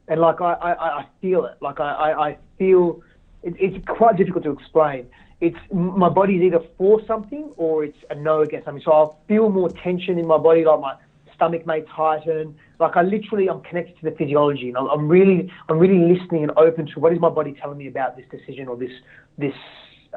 and 0.08 0.20
like 0.20 0.40
I, 0.40 0.52
I, 0.54 0.72
I 1.00 1.06
feel 1.20 1.44
it. 1.46 1.56
Like 1.60 1.80
I, 1.80 2.12
I, 2.12 2.38
feel 2.58 3.02
it, 3.42 3.54
it's 3.58 3.84
quite 3.86 4.16
difficult 4.16 4.44
to 4.44 4.50
explain. 4.50 5.06
It's 5.40 5.56
my 5.72 6.08
body's 6.08 6.42
either 6.42 6.60
for 6.76 7.00
something 7.06 7.52
or 7.56 7.84
it's 7.84 7.96
a 8.10 8.14
no 8.14 8.42
against 8.42 8.66
something. 8.66 8.82
So 8.84 8.92
I'll 8.92 9.20
feel 9.26 9.48
more 9.48 9.70
tension 9.70 10.18
in 10.18 10.26
my 10.26 10.36
body, 10.36 10.64
like 10.64 10.80
my 10.80 10.94
stomach 11.34 11.66
may 11.66 11.82
tighten. 11.96 12.54
Like 12.78 12.96
I 12.96 13.02
literally, 13.02 13.48
I'm 13.48 13.62
connected 13.62 13.98
to 14.00 14.10
the 14.10 14.16
physiology, 14.16 14.68
and 14.68 14.76
I'm, 14.76 14.88
I'm 14.88 15.08
really, 15.08 15.50
I'm 15.68 15.78
really 15.78 16.12
listening 16.12 16.42
and 16.42 16.52
open 16.56 16.86
to 16.86 17.00
what 17.00 17.12
is 17.12 17.20
my 17.20 17.30
body 17.30 17.56
telling 17.60 17.78
me 17.78 17.88
about 17.88 18.16
this 18.16 18.26
decision 18.30 18.68
or 18.68 18.76
this, 18.76 18.92
this, 19.38 19.54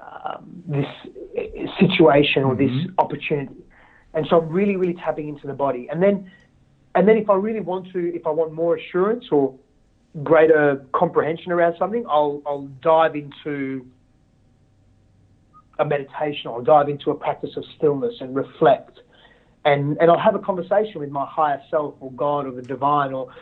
um, 0.04 0.64
this 0.68 0.86
situation 1.80 2.44
or 2.44 2.56
mm-hmm. 2.56 2.78
this 2.78 2.88
opportunity. 2.98 3.56
And 4.14 4.28
so 4.30 4.42
I'm 4.42 4.50
really, 4.50 4.76
really 4.76 4.94
tapping 4.94 5.28
into 5.28 5.48
the 5.48 5.54
body. 5.54 5.88
And 5.92 6.02
then, 6.02 6.32
and 6.96 7.08
then 7.08 7.18
if 7.18 7.30
I 7.30 7.36
really 7.36 7.62
want 7.62 7.92
to, 7.94 8.16
if 8.16 8.28
I 8.28 8.30
want 8.30 8.54
more 8.54 8.76
assurance 8.78 9.26
or 9.32 9.56
greater 10.22 10.86
comprehension 10.94 11.52
around 11.52 11.76
something, 11.80 12.06
I'll, 12.08 12.42
I'll 12.46 12.68
dive 12.82 13.16
into 13.16 13.88
a 15.80 15.86
meditation. 15.86 16.48
I'll 16.48 16.62
dive 16.62 16.90
into 16.90 17.10
a 17.10 17.16
practice 17.16 17.52
of 17.58 17.64
stillness 17.78 18.16
and 18.20 18.36
reflect. 18.36 19.00
And, 19.66 19.98
and 20.00 20.12
I'll 20.12 20.20
have 20.20 20.36
a 20.36 20.40
conversation 20.40 21.00
with 21.00 21.10
my 21.10 21.26
higher 21.26 21.62
self 21.72 21.96
or 22.00 22.12
God 22.12 22.46
or 22.46 22.52
the 22.52 22.62
divine 22.62 23.14
or 23.14 23.34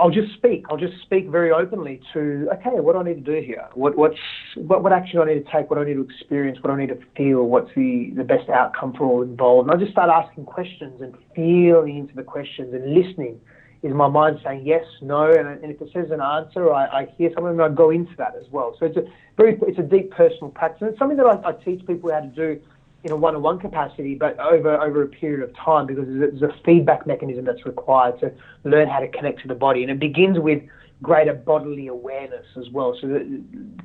I'll 0.00 0.10
just 0.10 0.32
speak. 0.34 0.64
I'll 0.70 0.76
just 0.76 1.00
speak 1.02 1.28
very 1.28 1.50
openly 1.50 2.00
to, 2.12 2.48
okay, 2.54 2.78
what 2.78 2.92
do 2.92 3.00
I 3.00 3.02
need 3.02 3.24
to 3.24 3.40
do 3.40 3.44
here? 3.44 3.66
What, 3.74 3.96
what's, 3.96 4.18
what, 4.54 4.84
what 4.84 4.92
action 4.92 5.16
do 5.16 5.22
I 5.22 5.34
need 5.34 5.44
to 5.44 5.52
take? 5.52 5.70
What 5.70 5.76
do 5.76 5.82
I 5.82 5.84
need 5.86 5.94
to 5.94 6.02
experience? 6.02 6.58
What 6.62 6.70
do 6.70 6.76
I 6.76 6.78
need 6.78 6.90
to 6.90 7.00
feel? 7.16 7.44
What's 7.44 7.70
the, 7.74 8.12
the 8.16 8.22
best 8.22 8.48
outcome 8.48 8.92
for 8.96 9.04
all 9.06 9.22
involved? 9.22 9.68
And 9.68 9.76
I 9.76 9.82
just 9.82 9.92
start 9.92 10.08
asking 10.08 10.44
questions 10.44 11.00
and 11.00 11.16
feeling 11.34 11.98
into 11.98 12.14
the 12.14 12.22
questions 12.22 12.72
and 12.74 12.94
listening 12.94 13.40
is 13.82 13.92
my 13.92 14.08
mind 14.08 14.38
saying 14.44 14.66
yes, 14.66 14.84
no, 15.02 15.30
and, 15.30 15.48
and 15.48 15.72
if 15.72 15.80
it 15.80 15.90
says 15.92 16.10
an 16.10 16.20
answer, 16.20 16.72
I, 16.72 16.86
I 16.86 17.14
hear 17.16 17.30
something 17.34 17.52
and 17.52 17.62
I 17.62 17.68
go 17.68 17.90
into 17.90 18.12
that 18.18 18.34
as 18.36 18.44
well. 18.50 18.76
So 18.78 18.86
it's 18.86 18.96
a 18.96 19.02
very, 19.36 19.58
it's 19.62 19.78
a 19.78 19.82
deep 19.82 20.10
personal 20.10 20.50
practice. 20.50 20.82
And 20.82 20.90
it's 20.90 20.98
something 20.98 21.16
that 21.16 21.26
I, 21.26 21.48
I 21.48 21.52
teach 21.52 21.84
people 21.86 22.12
how 22.12 22.20
to 22.20 22.26
do 22.26 22.60
in 23.08 23.12
a 23.12 23.16
one-on-one 23.16 23.58
capacity, 23.58 24.14
but 24.14 24.38
over 24.38 24.80
over 24.80 25.02
a 25.02 25.08
period 25.08 25.48
of 25.48 25.54
time 25.56 25.86
because 25.86 26.04
there's 26.06 26.42
a 26.42 26.54
feedback 26.64 27.06
mechanism 27.06 27.44
that's 27.44 27.64
required 27.64 28.20
to 28.20 28.32
learn 28.64 28.88
how 28.88 29.00
to 29.00 29.08
connect 29.08 29.40
to 29.42 29.48
the 29.48 29.54
body, 29.54 29.82
and 29.82 29.90
it 29.90 29.98
begins 29.98 30.38
with 30.38 30.62
greater 31.02 31.32
bodily 31.32 31.86
awareness 31.86 32.44
as 32.56 32.68
well. 32.70 32.96
So 33.00 33.06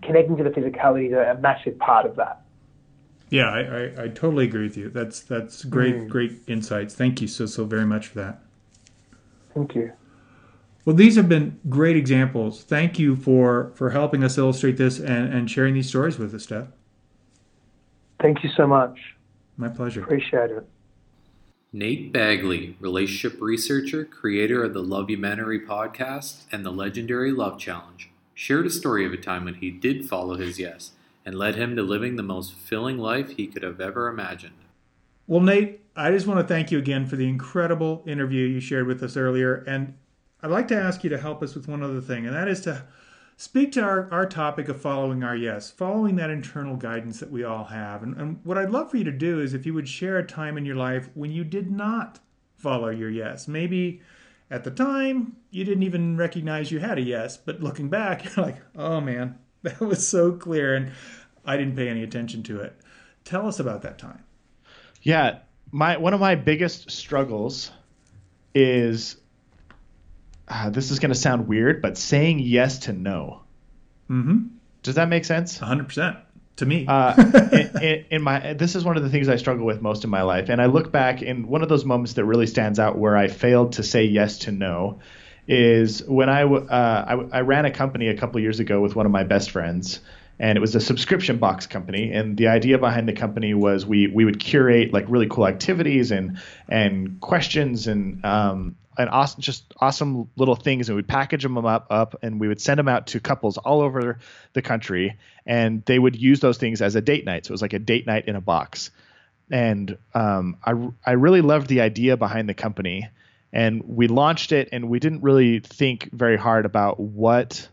connecting 0.02 0.38
to 0.38 0.44
the 0.44 0.50
physicality 0.50 1.08
is 1.08 1.14
a, 1.14 1.40
massive 1.42 1.78
part 1.80 2.06
of 2.06 2.16
that. 2.18 2.42
Yeah, 3.30 3.50
I, 3.50 3.60
I, 3.60 4.04
I, 4.04 4.08
totally 4.10 4.46
agree 4.46 4.64
with 4.64 4.78
you. 4.78 4.90
That's 4.90 5.22
that's 5.22 5.64
great 5.64 5.96
mm. 5.96 6.10
great 6.10 6.34
insights. 6.48 6.94
Thank 6.94 7.22
you 7.22 7.28
so 7.28 7.46
so 7.46 7.66
very 7.66 7.86
much 7.86 8.08
for 8.08 8.20
that. 8.20 8.42
Thank 9.54 9.76
you. 9.76 9.92
Well, 10.86 10.96
these 10.96 11.16
have 11.16 11.30
been 11.30 11.60
great 11.70 11.96
examples. 11.96 12.64
Thank 12.64 13.00
you 13.00 13.16
for 13.16 13.72
for 13.76 13.92
helping 13.92 14.24
us 14.24 14.38
illustrate 14.38 14.78
this 14.78 15.00
and, 15.00 15.34
and 15.34 15.50
sharing 15.50 15.74
these 15.74 15.88
stories 15.88 16.20
with 16.20 16.36
us, 16.36 16.44
Steph. 16.44 16.68
Thank 18.24 18.42
you 18.42 18.50
so 18.56 18.66
much. 18.66 18.98
My 19.58 19.68
pleasure. 19.68 20.02
Appreciate 20.02 20.50
it. 20.50 20.66
Nate 21.74 22.14
Bagley, 22.14 22.78
relationship 22.80 23.38
researcher, 23.42 24.06
creator 24.06 24.64
of 24.64 24.74
the 24.74 24.82
Lovumentary 24.82 25.68
podcast 25.68 26.44
and 26.50 26.66
the 26.66 26.72
legendary 26.72 27.34
Love 27.34 27.60
Challenge, 27.60 28.10
shared 28.34 28.66
a 28.66 28.70
story 28.70 29.06
of 29.06 29.12
a 29.12 29.18
time 29.18 29.44
when 29.44 29.56
he 29.56 29.70
did 29.70 30.08
follow 30.08 30.38
his 30.38 30.58
yes 30.58 30.92
and 31.26 31.36
led 31.36 31.56
him 31.56 31.76
to 31.76 31.84
living 31.84 32.16
the 32.16 32.24
most 32.24 32.54
fulfilling 32.54 32.98
life 32.98 33.32
he 33.32 33.46
could 33.46 33.62
have 33.62 33.82
ever 33.82 34.08
imagined. 34.08 34.54
Well, 35.28 35.42
Nate, 35.42 35.82
I 35.94 36.10
just 36.12 36.26
want 36.26 36.40
to 36.40 36.48
thank 36.48 36.72
you 36.72 36.78
again 36.78 37.06
for 37.06 37.18
the 37.18 37.28
incredible 37.28 38.06
interview 38.08 38.48
you 38.48 38.62
shared 38.62 38.88
with 38.88 39.04
us 39.04 39.18
earlier. 39.18 39.66
And 39.68 39.96
I'd 40.42 40.50
like 40.50 40.70
to 40.70 40.78
ask 40.78 41.04
you 41.04 41.10
to 41.10 41.18
help 41.18 41.44
us 41.44 41.56
with 41.56 41.68
one 41.68 41.84
other 41.84 42.00
thing, 42.00 42.26
and 42.26 42.34
that 42.34 42.48
is 42.48 42.62
to 42.62 42.86
speak 43.38 43.72
to 43.74 43.82
our, 43.82 44.12
our 44.12 44.26
topic 44.26 44.70
of 44.70 44.82
following 44.82 45.24
our 45.24 45.36
yes, 45.36 45.72
following 45.72 46.16
that 46.16 46.30
internal 46.30 46.76
guidance 46.76 47.20
that 47.20 47.32
we 47.32 47.44
all 47.44 47.66
have. 47.66 48.04
And, 48.04 48.16
and 48.18 48.40
what 48.44 48.58
I'd 48.58 48.70
love 48.70 48.92
for 48.92 48.98
you 48.98 49.04
to 49.04 49.12
do 49.12 49.40
is 49.40 49.54
if 49.54 49.66
you 49.66 49.74
would 49.74 49.88
share 49.88 50.18
a 50.18 50.26
time 50.26 50.58
in 50.58 50.66
your 50.66 50.76
life 50.76 51.10
when 51.14 51.32
you 51.32 51.44
did 51.44 51.72
not 51.72 52.20
follow 52.56 52.90
your 52.90 53.10
yes. 53.10 53.48
Maybe 53.48 54.02
at 54.50 54.64
the 54.64 54.72
time 54.72 55.36
you 55.52 55.64
didn't 55.66 55.84
even 55.84 56.18
recognize 56.18 56.72
you 56.72 56.80
had 56.80 56.98
a 56.98 57.02
yes, 57.02 57.38
but 57.38 57.62
looking 57.62 57.90
back, 57.90 58.24
you're 58.36 58.46
like, 58.46 58.62
oh 58.76 59.02
man, 59.02 59.38
that 59.64 59.80
was 59.80 60.08
so 60.08 60.32
clear 60.32 60.76
and 60.76 60.92
I 61.46 61.58
didn't 61.58 61.76
pay 61.76 61.90
any 61.90 62.04
attention 62.04 62.44
to 62.44 62.62
it. 62.62 62.76
Tell 63.26 63.48
us 63.48 63.60
about 63.60 63.82
that 63.82 63.98
time. 63.98 64.24
Yeah, 65.02 65.40
my 65.72 65.98
one 65.98 66.14
of 66.14 66.20
my 66.20 66.36
biggest 66.36 66.90
struggles 66.92 67.72
is 68.56 69.18
uh, 70.48 70.70
this 70.70 70.92
is 70.92 71.00
going 71.00 71.12
to 71.12 71.20
sound 71.20 71.48
weird, 71.48 71.82
but 71.82 71.98
saying 71.98 72.40
yes 72.40 72.80
to 72.80 72.94
no. 72.94 73.42
Mm-hmm. 74.10 74.48
Does 74.82 74.96
that 74.96 75.08
make 75.10 75.26
sense? 75.26 75.58
100% 75.60 76.22
to 76.58 76.66
me. 76.66 76.86
uh, 76.88 77.14
in, 77.52 77.84
in, 77.84 78.06
in, 78.12 78.22
my 78.22 78.54
this 78.54 78.76
is 78.76 78.84
one 78.84 78.98
of 78.98 79.04
the 79.04 79.10
things 79.10 79.30
I 79.30 79.38
struggle 79.38 79.66
with 79.66 79.82
most 79.82 80.04
in 80.04 80.10
my 80.10 80.22
life, 80.24 80.50
and 80.50 80.62
I 80.62 80.68
look 80.68 80.92
back 80.92 81.22
in 81.22 81.48
one 81.48 81.64
of 81.64 81.70
those 81.70 81.86
moments 81.86 82.14
that 82.14 82.26
really 82.26 82.48
stands 82.48 82.80
out 82.80 82.98
where 82.98 83.18
I 83.18 83.28
failed 83.28 83.74
to 83.74 83.84
say 83.84 84.06
yes 84.06 84.40
to 84.40 84.52
no 84.52 85.00
is 85.48 86.04
when 86.04 86.30
I, 86.30 86.44
uh, 86.44 87.28
I, 87.32 87.40
I 87.40 87.42
ran 87.42 87.66
a 87.66 87.72
company 87.72 88.08
a 88.08 88.16
couple 88.16 88.40
years 88.40 88.60
ago 88.62 88.80
with 88.80 88.96
one 88.96 89.06
of 89.06 89.12
my 89.12 89.24
best 89.24 89.52
friends 89.52 90.00
and 90.40 90.58
it 90.58 90.62
was 90.62 90.74
a 90.74 90.80
subscription 90.80 91.38
box 91.38 91.68
company 91.68 92.12
and 92.12 92.38
the 92.38 92.48
idea 92.48 92.78
behind 92.78 93.08
the 93.08 93.14
company 93.14 93.54
was 93.54 93.86
we 93.86 94.08
we 94.08 94.26
would 94.26 94.40
curate 94.40 94.94
like 94.94 95.06
really 95.08 95.28
cool 95.28 95.46
activities 95.46 96.12
and 96.12 96.40
and 96.70 97.20
questions 97.20 97.88
and 97.88 98.26
um 98.26 98.76
and 98.98 99.10
awesome 99.10 99.42
just 99.42 99.74
awesome 99.80 100.30
little 100.36 100.56
things 100.56 100.90
and 100.90 100.96
we'd 100.96 101.08
package 101.08 101.44
them 101.44 101.58
up 101.58 101.88
up 101.90 102.16
and 102.22 102.40
we 102.40 102.48
would 102.48 102.62
send 102.62 102.78
them 102.78 102.88
out 102.88 103.08
to 103.08 103.20
couples 103.20 103.58
all 103.58 103.82
over 103.82 104.20
the 104.54 104.62
country 104.62 105.18
and 105.46 105.84
they 105.86 105.98
would 105.98 106.16
use 106.16 106.40
those 106.40 106.58
things 106.58 106.82
as 106.82 106.96
a 106.96 107.02
date 107.02 107.26
night 107.26 107.46
so 107.46 107.52
it 107.52 107.54
was 107.54 107.62
like 107.62 107.74
a 107.74 107.80
date 107.80 108.06
night 108.06 108.28
in 108.28 108.36
a 108.36 108.42
box 108.42 108.92
and 109.52 109.98
um, 110.14 110.58
I, 110.64 110.74
I 111.06 111.12
really 111.14 111.42
loved 111.42 111.68
the 111.68 111.82
idea 111.82 112.18
behind 112.18 112.48
the 112.48 112.54
company 112.54 113.10
and 113.52 113.84
we 113.86 114.08
launched 114.08 114.52
it 114.52 114.70
and 114.72 114.90
we 114.90 115.00
didn't 115.00 115.22
really 115.22 115.60
think 115.60 116.10
very 116.12 116.38
hard 116.38 116.66
about 116.66 117.00
what 117.00 117.68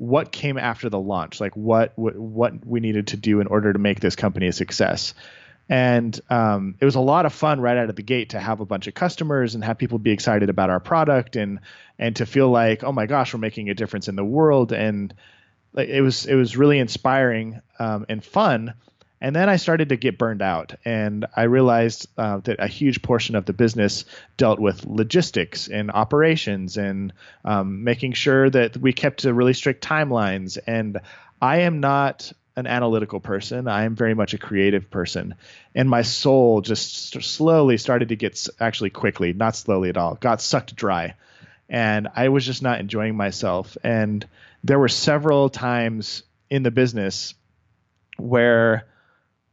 what 0.00 0.32
came 0.32 0.56
after 0.56 0.88
the 0.88 0.98
launch, 0.98 1.42
like 1.42 1.54
what, 1.54 1.92
what 1.98 2.16
what 2.16 2.66
we 2.66 2.80
needed 2.80 3.08
to 3.08 3.18
do 3.18 3.40
in 3.40 3.46
order 3.46 3.70
to 3.70 3.78
make 3.78 4.00
this 4.00 4.16
company 4.16 4.46
a 4.46 4.52
success. 4.52 5.12
And 5.70 6.20
um, 6.28 6.74
it 6.80 6.84
was 6.84 6.96
a 6.96 7.00
lot 7.00 7.26
of 7.26 7.32
fun 7.32 7.60
right 7.60 7.78
out 7.78 7.88
of 7.88 7.94
the 7.94 8.02
gate 8.02 8.30
to 8.30 8.40
have 8.40 8.58
a 8.58 8.66
bunch 8.66 8.88
of 8.88 8.94
customers 8.94 9.54
and 9.54 9.62
have 9.62 9.78
people 9.78 10.00
be 10.00 10.10
excited 10.10 10.50
about 10.50 10.68
our 10.68 10.80
product 10.80 11.36
and 11.36 11.60
and 11.96 12.16
to 12.16 12.26
feel 12.26 12.50
like, 12.50 12.82
oh 12.82 12.90
my 12.90 13.06
gosh, 13.06 13.32
we're 13.32 13.40
making 13.40 13.70
a 13.70 13.74
difference 13.74 14.08
in 14.08 14.16
the 14.16 14.24
world. 14.24 14.72
And 14.72 15.14
it 15.76 16.02
was 16.02 16.26
it 16.26 16.34
was 16.34 16.56
really 16.56 16.80
inspiring 16.80 17.60
um, 17.78 18.04
and 18.08 18.22
fun. 18.22 18.74
And 19.20 19.36
then 19.36 19.48
I 19.48 19.56
started 19.56 19.90
to 19.90 19.96
get 19.96 20.16
burned 20.16 20.40
out, 20.40 20.76
and 20.82 21.26
I 21.36 21.42
realized 21.42 22.08
uh, 22.16 22.38
that 22.38 22.58
a 22.58 22.66
huge 22.66 23.02
portion 23.02 23.36
of 23.36 23.44
the 23.44 23.52
business 23.52 24.06
dealt 24.38 24.58
with 24.58 24.86
logistics 24.86 25.68
and 25.68 25.90
operations 25.90 26.78
and 26.78 27.12
um, 27.44 27.84
making 27.84 28.14
sure 28.14 28.48
that 28.48 28.78
we 28.78 28.94
kept 28.94 29.20
to 29.20 29.34
really 29.34 29.52
strict 29.52 29.84
timelines. 29.84 30.56
And 30.66 31.00
I 31.40 31.60
am 31.60 31.80
not 31.80 32.32
an 32.60 32.66
analytical 32.66 33.18
person. 33.18 33.66
I 33.66 33.84
am 33.84 33.96
very 33.96 34.14
much 34.14 34.34
a 34.34 34.38
creative 34.38 34.90
person. 34.90 35.34
And 35.74 35.90
my 35.90 36.02
soul 36.02 36.60
just 36.60 37.20
slowly 37.22 37.76
started 37.76 38.10
to 38.10 38.16
get, 38.16 38.46
actually 38.60 38.90
quickly, 38.90 39.32
not 39.32 39.56
slowly 39.56 39.88
at 39.88 39.96
all, 39.96 40.14
got 40.14 40.40
sucked 40.40 40.76
dry. 40.76 41.14
And 41.68 42.08
I 42.14 42.28
was 42.28 42.46
just 42.46 42.62
not 42.62 42.80
enjoying 42.80 43.16
myself. 43.16 43.76
And 43.82 44.26
there 44.62 44.78
were 44.78 44.88
several 44.88 45.48
times 45.48 46.22
in 46.48 46.62
the 46.62 46.70
business 46.70 47.34
where 48.18 48.86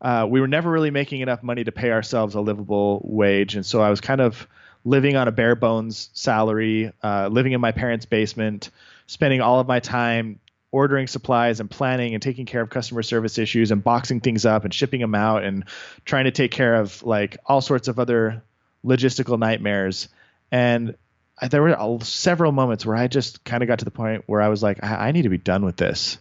uh, 0.02 0.28
we 0.30 0.42
were 0.42 0.48
never 0.48 0.70
really 0.70 0.92
making 0.92 1.22
enough 1.22 1.42
money 1.42 1.64
to 1.64 1.72
pay 1.72 1.92
ourselves 1.92 2.36
a 2.36 2.42
livable 2.42 3.02
wage, 3.04 3.56
and 3.56 3.66
so 3.66 3.82
I 3.82 3.90
was 3.90 4.02
kind 4.02 4.22
of 4.22 4.48
living 4.86 5.16
on 5.16 5.28
a 5.28 5.32
bare 5.32 5.56
bones 5.56 6.10
salary, 6.14 6.92
uh, 7.04 7.30
living 7.32 7.54
in 7.54 7.62
my 7.62 7.72
parents' 7.72 8.06
basement, 8.06 8.70
spending 9.08 9.42
all 9.42 9.60
of 9.60 9.68
my 9.68 9.80
time 9.80 10.40
ordering 10.72 11.08
supplies 11.08 11.60
and 11.60 11.70
planning 11.70 12.14
and 12.14 12.22
taking 12.22 12.46
care 12.46 12.62
of 12.62 12.70
customer 12.70 13.02
service 13.02 13.38
issues 13.38 13.72
and 13.72 13.84
boxing 13.84 14.20
things 14.20 14.46
up 14.46 14.64
and 14.66 14.74
shipping 14.74 15.00
them 15.00 15.16
out 15.16 15.44
and 15.44 15.66
trying 16.06 16.26
to 16.26 16.32
take 16.32 16.52
care 16.52 16.76
of 16.76 17.04
like 17.04 17.38
all 17.46 17.62
sorts 17.62 17.88
of 17.88 18.00
other 18.00 18.44
logistical 18.86 19.40
nightmares. 19.40 20.10
And 20.52 20.96
there 21.50 21.62
were 21.62 22.00
several 22.02 22.52
moments 22.52 22.86
where 22.86 22.96
I 22.96 23.08
just 23.08 23.44
kind 23.44 23.64
of 23.64 23.68
got 23.68 23.80
to 23.80 23.86
the 23.86 23.92
point 23.92 24.24
where 24.26 24.42
I 24.42 24.50
was 24.50 24.64
like, 24.64 24.84
I, 24.84 25.08
I 25.08 25.12
need 25.12 25.24
to 25.24 25.30
be 25.30 25.38
done 25.38 25.64
with 25.64 25.78
this. 25.78 26.18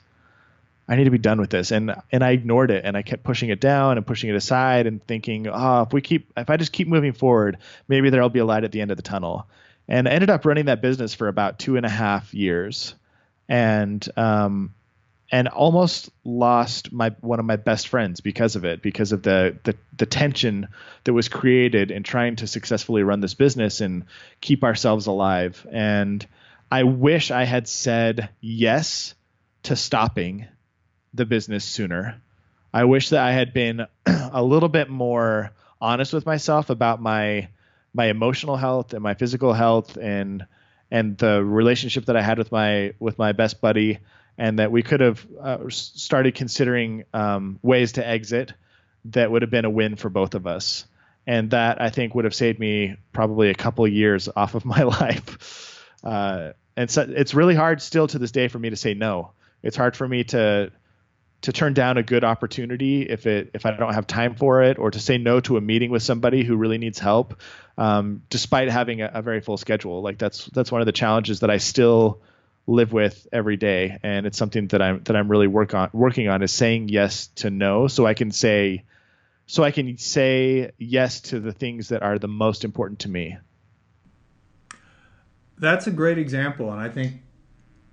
I 0.89 0.95
need 0.95 1.05
to 1.05 1.11
be 1.11 1.19
done 1.19 1.41
with 1.41 1.51
this. 1.51 1.73
And 1.73 1.95
and 2.13 2.23
I 2.23 2.31
ignored 2.31 2.71
it 2.71 2.85
and 2.85 2.97
I 2.97 3.03
kept 3.03 3.25
pushing 3.25 3.49
it 3.49 3.61
down 3.61 3.97
and 3.97 4.07
pushing 4.07 4.31
it 4.31 4.37
aside 4.37 4.87
and 4.87 5.03
thinking, 5.03 5.49
oh, 5.49 5.83
if 5.83 5.93
we 5.93 6.01
keep 6.01 6.33
if 6.37 6.49
I 6.49 6.57
just 6.57 6.73
keep 6.73 6.87
moving 6.87 7.13
forward, 7.13 7.59
maybe 7.89 8.11
there'll 8.11 8.29
be 8.29 8.39
a 8.39 8.45
light 8.45 8.63
at 8.63 8.73
the 8.73 8.81
end 8.81 8.93
of 8.93 8.97
the 8.97 9.03
tunnel. 9.03 9.49
And 9.89 10.09
I 10.09 10.13
ended 10.13 10.31
up 10.31 10.45
running 10.45 10.67
that 10.67 10.83
business 10.83 11.15
for 11.15 11.29
about 11.29 11.59
two 11.59 11.77
and 11.77 11.87
a 11.87 11.91
half 11.91 12.33
years. 12.35 12.95
And 13.49 14.07
um 14.17 14.75
and 15.31 15.49
almost 15.49 16.11
lost 16.25 16.93
my 16.93 17.11
one 17.21 17.41
of 17.41 17.45
my 17.45 17.57
best 17.57 17.89
friends 17.89 18.21
because 18.21 18.57
of 18.57 18.65
it, 18.65 18.83
because 18.83 19.13
of 19.13 19.23
the 19.23 19.59
the, 19.65 19.77
the 19.97 20.07
tension 20.07 20.69
that 21.05 21.13
was 21.13 21.29
created 21.29 21.91
in 21.91 22.03
trying 22.03 22.37
to 22.37 22.47
successfully 22.47 23.03
run 23.03 23.21
this 23.21 23.35
business 23.35 23.81
and 23.81 24.05
keep 24.41 24.63
ourselves 24.63 25.07
alive. 25.07 25.67
And 25.71 26.27
I 26.71 26.85
wish 26.85 27.31
I 27.31 27.45
had 27.45 27.69
said 27.69 28.29
yes 28.41 29.15
to 29.65 29.77
stopping 29.77 30.47
the 31.15 31.27
business 31.27 31.65
sooner. 31.65 32.21
I 32.73 32.85
wish 32.85 33.09
that 33.11 33.21
I 33.21 33.33
had 33.33 33.53
been 33.53 33.87
a 34.07 34.43
little 34.43 34.69
bit 34.69 34.89
more 34.89 35.51
honest 35.81 36.13
with 36.13 36.27
myself 36.27 36.71
about 36.71 37.01
my 37.01 37.49
my 37.93 38.07
emotional 38.07 38.57
health 38.57 38.93
and 38.93 39.03
my 39.03 39.15
physical 39.15 39.53
health 39.53 39.97
and 39.97 40.47
and 40.91 41.17
the 41.19 41.43
relationship 41.45 42.07
that 42.07 42.17
I 42.17 42.23
had 42.23 42.39
with 42.39 42.53
my 42.53 42.95
with 42.99 43.19
my 43.19 43.33
best 43.33 43.61
buddy 43.61 43.99
and 44.39 44.59
that 44.59 44.71
we 44.71 44.83
could 44.83 45.01
have 45.01 45.27
uh, 45.41 45.59
started 45.69 46.35
considering 46.35 47.05
um, 47.15 47.59
ways 47.63 47.93
to 47.93 48.07
exit 48.07 48.53
that 49.07 49.31
would 49.31 49.43
have 49.43 49.51
been 49.51 49.65
a 49.65 49.71
win 49.71 49.97
for 49.97 50.09
both 50.09 50.35
of 50.35 50.47
us. 50.47 50.85
And 51.27 51.51
that 51.51 51.81
I 51.81 51.91
think 51.91 52.15
would 52.15 52.25
have 52.25 52.35
saved 52.35 52.59
me 52.59 52.97
probably 53.13 53.51
a 53.51 53.55
couple 53.55 53.87
years 53.89 54.29
off 54.37 54.55
of 54.55 54.65
my 54.65 54.83
life. 54.83 55.83
Uh, 56.05 56.53
and 56.77 56.91
so 56.91 57.07
it's 57.09 57.35
really 57.35 57.55
hard 57.55 57.81
still 57.81 58.07
to 58.09 58.19
this 58.19 58.31
day 58.31 58.49
for 58.49 58.59
me 58.59 58.71
to 58.71 58.77
say 58.77 58.95
no. 58.95 59.33
It's 59.63 59.77
hard 59.77 59.97
for 59.97 60.07
me 60.07 60.25
to 60.25 60.71
to 61.43 61.53
turn 61.53 61.75
down 61.75 61.99
a 61.99 62.03
good 62.03 62.25
opportunity 62.25 63.03
if 63.03 63.27
it 63.27 63.51
if 63.55 63.67
I 63.67 63.73
don't 63.73 63.95
have 63.95 64.07
time 64.07 64.35
for 64.35 64.63
it, 64.63 64.79
or 64.79 64.91
to 64.91 64.99
say 64.99 65.19
no 65.19 65.41
to 65.41 65.57
a 65.57 65.61
meeting 65.61 65.91
with 65.91 66.03
somebody 66.03 66.45
who 66.45 66.57
really 66.57 66.79
needs 66.79 66.99
help, 66.99 67.41
um, 67.79 68.23
despite 68.31 68.69
having 68.69 69.03
a, 69.03 69.11
a, 69.15 69.23
very 69.23 69.41
full 69.41 69.57
schedule. 69.57 70.03
Like 70.03 70.19
that's 70.19 70.47
that's 70.47 70.73
one 70.73 70.81
of 70.81 70.87
the 70.87 70.93
challenges 70.93 71.41
that 71.41 71.51
I 71.51 71.59
still 71.59 72.21
live 72.67 72.93
with 72.93 73.27
every 73.33 73.57
day, 73.57 73.99
and 74.03 74.27
it's 74.27 74.39
something 74.39 74.67
that 74.69 74.83
I'm 74.83 75.03
that 75.05 75.15
I'm 75.15 75.31
really 75.31 75.47
work 75.47 75.75
on 75.75 75.91
working 75.93 76.29
on 76.29 76.43
is 76.43 76.53
saying 76.53 76.89
yes 76.89 77.29
to 77.37 77.51
no, 77.51 77.87
so 77.87 78.07
I 78.07 78.15
can 78.15 78.31
say 78.31 78.85
so 79.47 79.63
I 79.63 79.71
can 79.71 79.97
say 79.99 80.73
yes 80.79 81.21
to 81.23 81.41
the 81.41 81.53
things 81.53 81.91
that 81.91 82.03
are 82.03 82.19
the 82.19 82.29
most 82.29 82.65
important 82.65 83.01
to 83.01 83.09
me. 83.09 83.39
That's 85.59 85.87
a 85.87 85.93
great 85.93 86.19
example, 86.19 86.73
and 86.73 86.81
I 86.81 86.89
think 86.89 87.23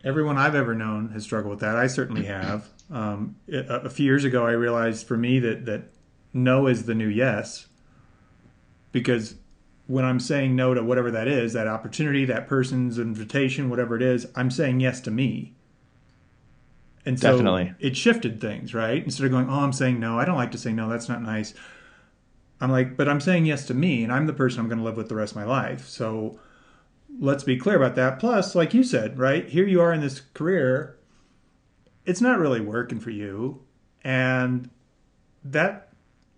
everyone 0.04 0.38
I've 0.38 0.56
ever 0.56 0.74
known 0.74 1.10
has 1.10 1.24
struggled 1.24 1.52
with 1.52 1.60
that. 1.62 1.76
I 1.76 1.88
certainly 1.88 2.26
have. 2.26 2.68
Um, 2.92 3.38
a, 3.52 3.60
a 3.60 3.90
few 3.90 4.06
years 4.06 4.24
ago, 4.24 4.46
I 4.46 4.52
realized 4.52 5.08
for 5.08 5.18
me 5.18 5.40
that 5.40 5.66
that 5.66 5.84
no 6.34 6.68
is 6.68 6.86
the 6.86 6.96
new 6.96 7.08
yes, 7.08 7.68
because 8.92 9.36
when 9.88 10.06
I'm 10.06 10.20
saying 10.20 10.56
no 10.56 10.74
to 10.74 10.84
whatever 10.84 11.12
that 11.12 11.28
is, 11.28 11.54
that 11.54 11.68
opportunity, 11.68 12.26
that 12.26 12.48
person's 12.48 12.98
invitation, 12.98 13.70
whatever 13.70 13.96
it 13.96 14.02
is, 14.02 14.28
I'm 14.36 14.50
saying 14.50 14.80
yes 14.80 15.02
to 15.02 15.12
me. 15.12 15.54
And 17.06 17.20
so 17.20 17.32
Definitely. 17.32 17.74
it 17.80 17.98
shifted 17.98 18.40
things, 18.40 18.74
right? 18.74 19.04
Instead 19.04 19.26
of 19.26 19.32
going, 19.32 19.50
oh, 19.50 19.60
I'm 19.60 19.74
saying 19.74 20.00
no, 20.00 20.18
I 20.18 20.26
don't 20.26 20.38
like 20.38 20.52
to 20.52 20.58
say 20.58 20.72
no, 20.72 20.90
that's 20.90 21.10
not 21.10 21.22
nice. 21.22 21.54
I'm 22.62 22.72
like, 22.72 22.96
but 22.96 23.10
I'm 23.10 23.20
saying 23.20 23.46
yes 23.46 23.66
to 23.68 23.74
me, 23.74 24.04
and 24.04 24.14
I'm 24.14 24.26
the 24.26 24.34
person 24.34 24.62
I'm 24.62 24.70
going 24.70 24.78
to 24.78 24.86
live 24.86 24.96
with 24.96 25.10
the 25.10 25.16
rest 25.16 25.34
of 25.34 25.36
my 25.36 25.44
life. 25.44 25.88
So 25.90 26.40
let's 27.20 27.44
be 27.44 27.58
clear 27.58 27.76
about 27.76 27.96
that. 27.96 28.20
Plus, 28.20 28.56
like 28.56 28.74
you 28.74 28.86
said, 28.86 29.20
right? 29.20 29.50
Here 29.50 29.68
you 29.68 29.82
are 29.82 29.92
in 29.92 30.00
this 30.00 30.22
career 30.34 30.98
it's 32.06 32.22
not 32.22 32.40
really 32.40 32.62
working 32.62 33.00
for 33.00 33.10
you. 33.10 33.62
And 34.04 34.70
that 35.44 35.90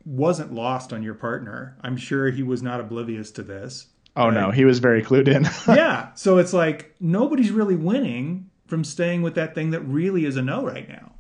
wasn't 0.05 0.53
lost 0.53 0.93
on 0.93 1.03
your 1.03 1.15
partner. 1.15 1.77
I'm 1.81 1.97
sure 1.97 2.29
he 2.29 2.43
was 2.43 2.61
not 2.61 2.79
oblivious 2.79 3.31
to 3.31 3.43
this. 3.43 3.87
Oh 4.15 4.25
right? 4.25 4.33
no, 4.33 4.51
he 4.51 4.65
was 4.65 4.79
very 4.79 5.01
clued 5.01 5.27
in. 5.27 5.47
yeah. 5.75 6.09
So 6.15 6.37
it's 6.37 6.53
like 6.53 6.95
nobody's 6.99 7.51
really 7.51 7.75
winning 7.75 8.49
from 8.67 8.83
staying 8.83 9.21
with 9.21 9.35
that 9.35 9.53
thing 9.53 9.71
that 9.71 9.81
really 9.81 10.25
is 10.25 10.37
a 10.37 10.41
no 10.41 10.65
right 10.65 10.87
now. 10.87 11.13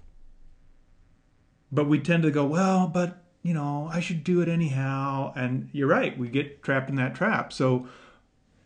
But 1.71 1.87
we 1.87 1.99
tend 1.99 2.23
to 2.23 2.31
go, 2.31 2.45
well, 2.45 2.87
but 2.87 3.23
you 3.41 3.53
know, 3.53 3.89
I 3.91 3.99
should 3.99 4.23
do 4.23 4.41
it 4.41 4.47
anyhow. 4.47 5.33
And 5.35 5.69
you're 5.71 5.87
right, 5.87 6.17
we 6.17 6.29
get 6.29 6.63
trapped 6.63 6.89
in 6.89 6.95
that 6.95 7.15
trap. 7.15 7.51
So 7.51 7.87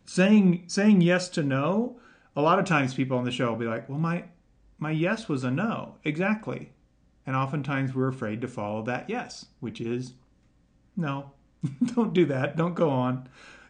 saying 0.06 0.64
saying 0.68 1.00
yes 1.00 1.28
to 1.30 1.42
no, 1.42 1.98
a 2.36 2.42
lot 2.42 2.58
of 2.58 2.66
times 2.66 2.94
people 2.94 3.18
on 3.18 3.24
the 3.24 3.30
show 3.30 3.48
will 3.50 3.58
be 3.58 3.66
like, 3.66 3.88
well, 3.88 3.98
my 3.98 4.24
my 4.80 4.90
yes 4.90 5.28
was 5.28 5.44
a 5.44 5.50
no. 5.50 5.96
Exactly. 6.02 6.72
And 7.26 7.36
oftentimes 7.36 7.94
we're 7.94 8.08
afraid 8.08 8.40
to 8.40 8.48
follow 8.48 8.82
that 8.82 9.08
yes, 9.08 9.46
which 9.60 9.80
is 9.80 10.14
no, 10.96 11.30
don't 11.94 12.12
do 12.12 12.24
that. 12.26 12.56
Don't 12.56 12.74
go 12.74 12.90
on. 12.90 13.28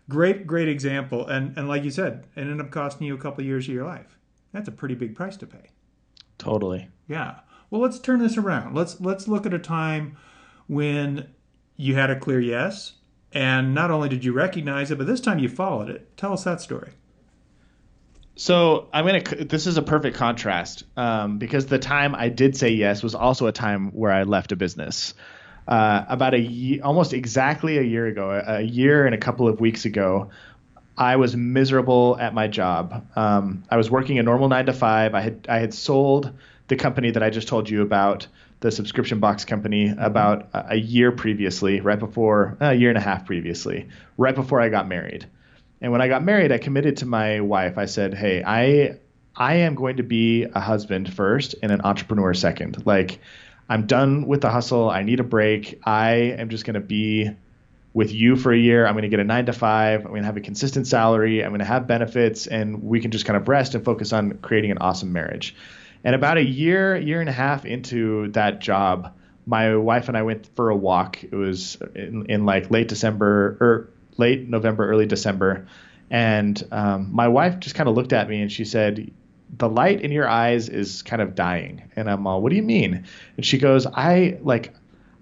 Great, 0.08 0.46
great 0.46 0.68
example. 0.68 1.26
And 1.26 1.56
and 1.58 1.68
like 1.68 1.84
you 1.84 1.90
said, 1.90 2.26
it 2.36 2.40
ended 2.40 2.60
up 2.60 2.70
costing 2.70 3.06
you 3.06 3.14
a 3.14 3.18
couple 3.18 3.42
of 3.42 3.46
years 3.46 3.68
of 3.68 3.74
your 3.74 3.84
life. 3.84 4.16
That's 4.52 4.68
a 4.68 4.72
pretty 4.72 4.94
big 4.94 5.14
price 5.14 5.36
to 5.38 5.46
pay. 5.46 5.70
Totally. 6.38 6.88
Yeah. 7.06 7.40
Well, 7.68 7.80
let's 7.80 7.98
turn 7.98 8.20
this 8.20 8.36
around. 8.36 8.74
Let's 8.74 9.00
let's 9.00 9.28
look 9.28 9.46
at 9.46 9.54
a 9.54 9.58
time 9.58 10.16
when 10.66 11.28
you 11.76 11.94
had 11.94 12.10
a 12.10 12.18
clear 12.18 12.40
yes, 12.40 12.94
and 13.32 13.74
not 13.74 13.90
only 13.90 14.08
did 14.08 14.24
you 14.24 14.32
recognize 14.32 14.90
it, 14.90 14.98
but 14.98 15.06
this 15.06 15.20
time 15.20 15.38
you 15.38 15.48
followed 15.48 15.90
it. 15.90 16.16
Tell 16.16 16.32
us 16.32 16.44
that 16.44 16.60
story. 16.60 16.92
So 18.40 18.88
I'm 18.90 19.04
gonna. 19.04 19.20
This 19.20 19.66
is 19.66 19.76
a 19.76 19.82
perfect 19.82 20.16
contrast 20.16 20.84
um, 20.96 21.36
because 21.36 21.66
the 21.66 21.78
time 21.78 22.14
I 22.14 22.30
did 22.30 22.56
say 22.56 22.70
yes 22.70 23.02
was 23.02 23.14
also 23.14 23.48
a 23.48 23.52
time 23.52 23.90
where 23.90 24.10
I 24.10 24.22
left 24.22 24.50
a 24.50 24.56
business. 24.56 25.12
Uh, 25.68 26.06
about 26.08 26.34
a 26.34 26.80
almost 26.82 27.12
exactly 27.12 27.76
a 27.76 27.82
year 27.82 28.06
ago, 28.06 28.30
a 28.30 28.62
year 28.62 29.04
and 29.04 29.14
a 29.14 29.18
couple 29.18 29.46
of 29.46 29.60
weeks 29.60 29.84
ago, 29.84 30.30
I 30.96 31.16
was 31.16 31.36
miserable 31.36 32.16
at 32.18 32.32
my 32.32 32.48
job. 32.48 33.06
Um, 33.14 33.62
I 33.70 33.76
was 33.76 33.90
working 33.90 34.18
a 34.18 34.22
normal 34.22 34.48
nine 34.48 34.64
to 34.64 34.72
five. 34.72 35.14
I 35.14 35.20
had 35.20 35.46
I 35.46 35.58
had 35.58 35.74
sold 35.74 36.32
the 36.68 36.76
company 36.76 37.10
that 37.10 37.22
I 37.22 37.28
just 37.28 37.46
told 37.46 37.68
you 37.68 37.82
about, 37.82 38.26
the 38.60 38.70
subscription 38.70 39.20
box 39.20 39.44
company, 39.44 39.94
about 39.98 40.48
a 40.54 40.76
year 40.76 41.12
previously, 41.12 41.82
right 41.82 41.98
before 41.98 42.56
a 42.58 42.72
year 42.72 42.88
and 42.88 42.96
a 42.96 43.02
half 43.02 43.26
previously, 43.26 43.88
right 44.16 44.34
before 44.34 44.62
I 44.62 44.70
got 44.70 44.88
married. 44.88 45.26
And 45.80 45.92
when 45.92 46.02
I 46.02 46.08
got 46.08 46.22
married, 46.22 46.52
I 46.52 46.58
committed 46.58 46.98
to 46.98 47.06
my 47.06 47.40
wife. 47.40 47.78
I 47.78 47.86
said, 47.86 48.14
"Hey, 48.14 48.42
I 48.44 48.98
I 49.34 49.54
am 49.56 49.74
going 49.74 49.96
to 49.96 50.02
be 50.02 50.44
a 50.44 50.60
husband 50.60 51.12
first 51.12 51.54
and 51.62 51.72
an 51.72 51.80
entrepreneur 51.82 52.34
second. 52.34 52.84
Like 52.86 53.20
I'm 53.68 53.86
done 53.86 54.26
with 54.26 54.40
the 54.42 54.50
hustle. 54.50 54.90
I 54.90 55.02
need 55.02 55.20
a 55.20 55.24
break. 55.24 55.80
I 55.84 56.10
am 56.38 56.48
just 56.48 56.64
going 56.64 56.74
to 56.74 56.80
be 56.80 57.30
with 57.94 58.12
you 58.12 58.36
for 58.36 58.52
a 58.52 58.58
year. 58.58 58.86
I'm 58.86 58.94
going 58.94 59.02
to 59.02 59.08
get 59.08 59.20
a 59.20 59.24
9 59.24 59.46
to 59.46 59.52
5. 59.52 60.00
I'm 60.00 60.06
going 60.06 60.22
to 60.22 60.26
have 60.26 60.36
a 60.36 60.40
consistent 60.40 60.86
salary. 60.86 61.42
I'm 61.42 61.50
going 61.50 61.60
to 61.60 61.64
have 61.64 61.86
benefits 61.86 62.46
and 62.46 62.84
we 62.84 63.00
can 63.00 63.10
just 63.10 63.24
kind 63.24 63.36
of 63.36 63.48
rest 63.48 63.74
and 63.74 63.84
focus 63.84 64.12
on 64.12 64.38
creating 64.38 64.70
an 64.70 64.78
awesome 64.78 65.12
marriage." 65.12 65.54
And 66.02 66.14
about 66.14 66.38
a 66.38 66.44
year, 66.44 66.96
year 66.96 67.20
and 67.20 67.28
a 67.28 67.32
half 67.32 67.66
into 67.66 68.28
that 68.28 68.60
job, 68.60 69.14
my 69.46 69.76
wife 69.76 70.08
and 70.08 70.16
I 70.16 70.22
went 70.22 70.48
for 70.56 70.70
a 70.70 70.76
walk. 70.76 71.22
It 71.22 71.34
was 71.34 71.76
in, 71.94 72.26
in 72.26 72.46
like 72.46 72.70
late 72.70 72.88
December 72.88 73.58
or 73.60 73.90
late 74.20 74.48
November, 74.48 74.88
early 74.88 75.06
December, 75.06 75.66
and 76.10 76.62
um, 76.70 77.08
my 77.12 77.26
wife 77.26 77.58
just 77.58 77.74
kind 77.74 77.88
of 77.88 77.96
looked 77.96 78.12
at 78.12 78.28
me 78.28 78.40
and 78.40 78.52
she 78.52 78.64
said, 78.64 79.10
"The 79.58 79.68
light 79.68 80.02
in 80.02 80.12
your 80.12 80.28
eyes 80.28 80.68
is 80.68 81.02
kind 81.02 81.20
of 81.20 81.34
dying." 81.34 81.90
And 81.96 82.08
I'm 82.08 82.26
all, 82.28 82.40
"What 82.40 82.50
do 82.50 82.56
you 82.56 82.62
mean?" 82.62 83.04
And 83.36 83.44
she 83.44 83.58
goes, 83.58 83.86
"I 83.86 84.38
like, 84.42 84.72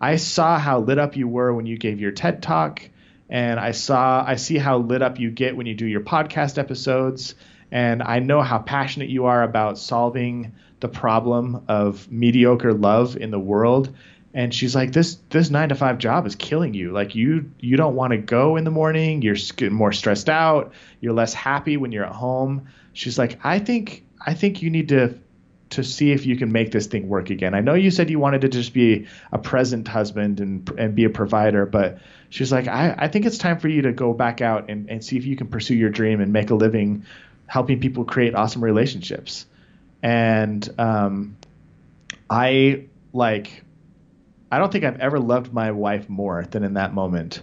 I 0.01 0.17
saw 0.17 0.59
how 0.59 0.81
lit 0.81 0.99
up 0.99 1.17
you 1.17 1.27
were 1.27 1.55
when 1.55 1.65
you 1.65 1.79
gave 1.79 2.01
your 2.01 2.13
TED 2.13 2.43
talk." 2.43 2.83
and 3.29 3.61
I 3.61 3.73
saw 3.73 4.25
I 4.27 4.37
see 4.37 4.57
how 4.57 4.79
lit 4.79 5.03
up 5.03 5.19
you 5.19 5.31
get 5.31 5.57
when 5.57 5.67
you 5.67 5.75
do 5.75 5.87
your 5.87 6.01
podcast 6.01 6.59
episodes 6.59 7.35
and 7.71 8.03
I 8.03 8.21
know 8.21 8.41
how 8.41 8.59
passionate 8.59 9.11
you 9.11 9.27
are 9.27 9.43
about 9.43 9.79
solving 9.79 10.53
the 10.81 10.89
problem 10.89 11.65
of 11.69 12.11
mediocre 12.11 12.73
love 12.73 13.17
in 13.17 13.31
the 13.31 13.39
world 13.39 13.95
and 14.35 14.55
she's 14.55 14.75
like 14.75 14.93
this 14.93 15.17
this 15.31 15.51
9 15.51 15.71
to 15.71 15.75
5 15.75 15.99
job 15.99 16.27
is 16.27 16.35
killing 16.37 16.75
you. 16.75 16.93
Like 16.93 17.15
you 17.15 17.51
you 17.59 17.77
don't 17.77 17.95
want 17.95 18.13
to 18.13 18.19
go 18.19 18.57
in 18.57 18.65
the 18.65 18.71
morning. 18.71 19.23
You're 19.23 19.37
more 19.71 19.93
stressed 19.93 20.29
out. 20.29 20.73
You're 21.01 21.15
less 21.15 21.35
happy 21.35 21.77
when 21.77 21.93
you're 21.93 22.05
at 22.05 22.15
home. 22.15 22.69
She's 22.93 23.19
like 23.19 23.45
i 23.45 23.59
think 23.59 24.05
i 24.27 24.35
think 24.35 24.63
you 24.63 24.71
need 24.71 24.89
to 24.89 25.19
to 25.71 25.85
see 25.85 26.13
if 26.13 26.25
you 26.25 26.37
can 26.37 26.51
make 26.51 26.73
this 26.73 26.87
thing 26.87 27.09
work 27.09 27.29
again. 27.31 27.55
I 27.55 27.61
know 27.61 27.75
you 27.75 27.91
said 27.91 28.09
you 28.09 28.19
wanted 28.19 28.41
to 28.41 28.49
just 28.49 28.73
be 28.73 29.07
a 29.31 29.39
present 29.39 29.87
husband 29.87 30.41
and 30.41 30.69
and 30.79 30.95
be 30.95 31.05
a 31.05 31.11
provider 31.11 31.67
but 31.67 31.99
she's 32.31 32.51
like 32.51 32.67
i 32.69 32.95
i 32.99 33.09
think 33.09 33.27
it's 33.27 33.39
time 33.39 33.59
for 33.59 33.69
you 33.69 33.83
to 33.83 33.93
go 33.93 34.13
back 34.13 34.41
out 34.41 34.71
and 34.71 34.91
and 34.91 35.05
see 35.05 35.17
if 35.17 35.25
you 35.25 35.37
can 35.37 35.47
pursue 35.47 35.75
your 35.75 35.91
dream 35.91 36.21
and 36.21 36.33
make 36.33 36.51
a 36.51 36.55
living 36.55 37.05
helping 37.49 37.81
people 37.81 38.05
create 38.05 38.37
awesome 38.37 38.63
relationships. 38.63 39.47
And 40.03 40.69
um, 40.79 41.37
I 42.31 42.85
like 43.13 43.65
I 44.51 44.59
don't 44.59 44.73
think 44.73 44.85
I've 44.85 45.01
ever 45.01 45.19
loved 45.19 45.53
my 45.53 45.73
wife 45.73 46.09
more 46.09 46.45
than 46.51 46.65
in 46.65 46.75
that 46.75 46.95
moment 46.95 47.43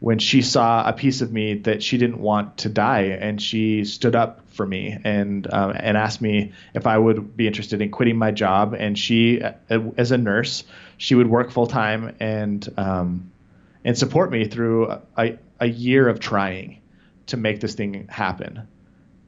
when 0.00 0.18
she 0.18 0.40
saw 0.40 0.88
a 0.88 0.94
piece 0.94 1.20
of 1.20 1.30
me 1.30 1.54
that 1.54 1.82
she 1.82 1.98
didn't 1.98 2.18
want 2.18 2.58
to 2.58 2.70
die, 2.70 3.02
and 3.02 3.40
she 3.40 3.84
stood 3.84 4.16
up 4.16 4.40
for 4.48 4.66
me 4.66 4.96
and 5.04 5.46
um, 5.52 5.72
and 5.76 5.96
asked 5.96 6.22
me 6.22 6.52
if 6.74 6.86
I 6.86 6.96
would 6.96 7.36
be 7.36 7.46
interested 7.46 7.82
in 7.82 7.90
quitting 7.90 8.16
my 8.16 8.30
job. 8.30 8.74
And 8.74 8.98
she, 8.98 9.42
uh, 9.42 9.52
as 9.96 10.10
a 10.10 10.18
nurse, 10.18 10.64
she 10.96 11.14
would 11.14 11.28
work 11.28 11.50
full 11.50 11.66
time 11.66 12.16
and 12.18 12.66
um, 12.78 13.30
and 13.84 13.96
support 13.96 14.30
me 14.30 14.46
through 14.46 14.98
a, 15.16 15.38
a 15.60 15.66
year 15.66 16.08
of 16.08 16.18
trying 16.18 16.80
to 17.26 17.36
make 17.36 17.60
this 17.60 17.74
thing 17.74 18.08
happen. 18.08 18.66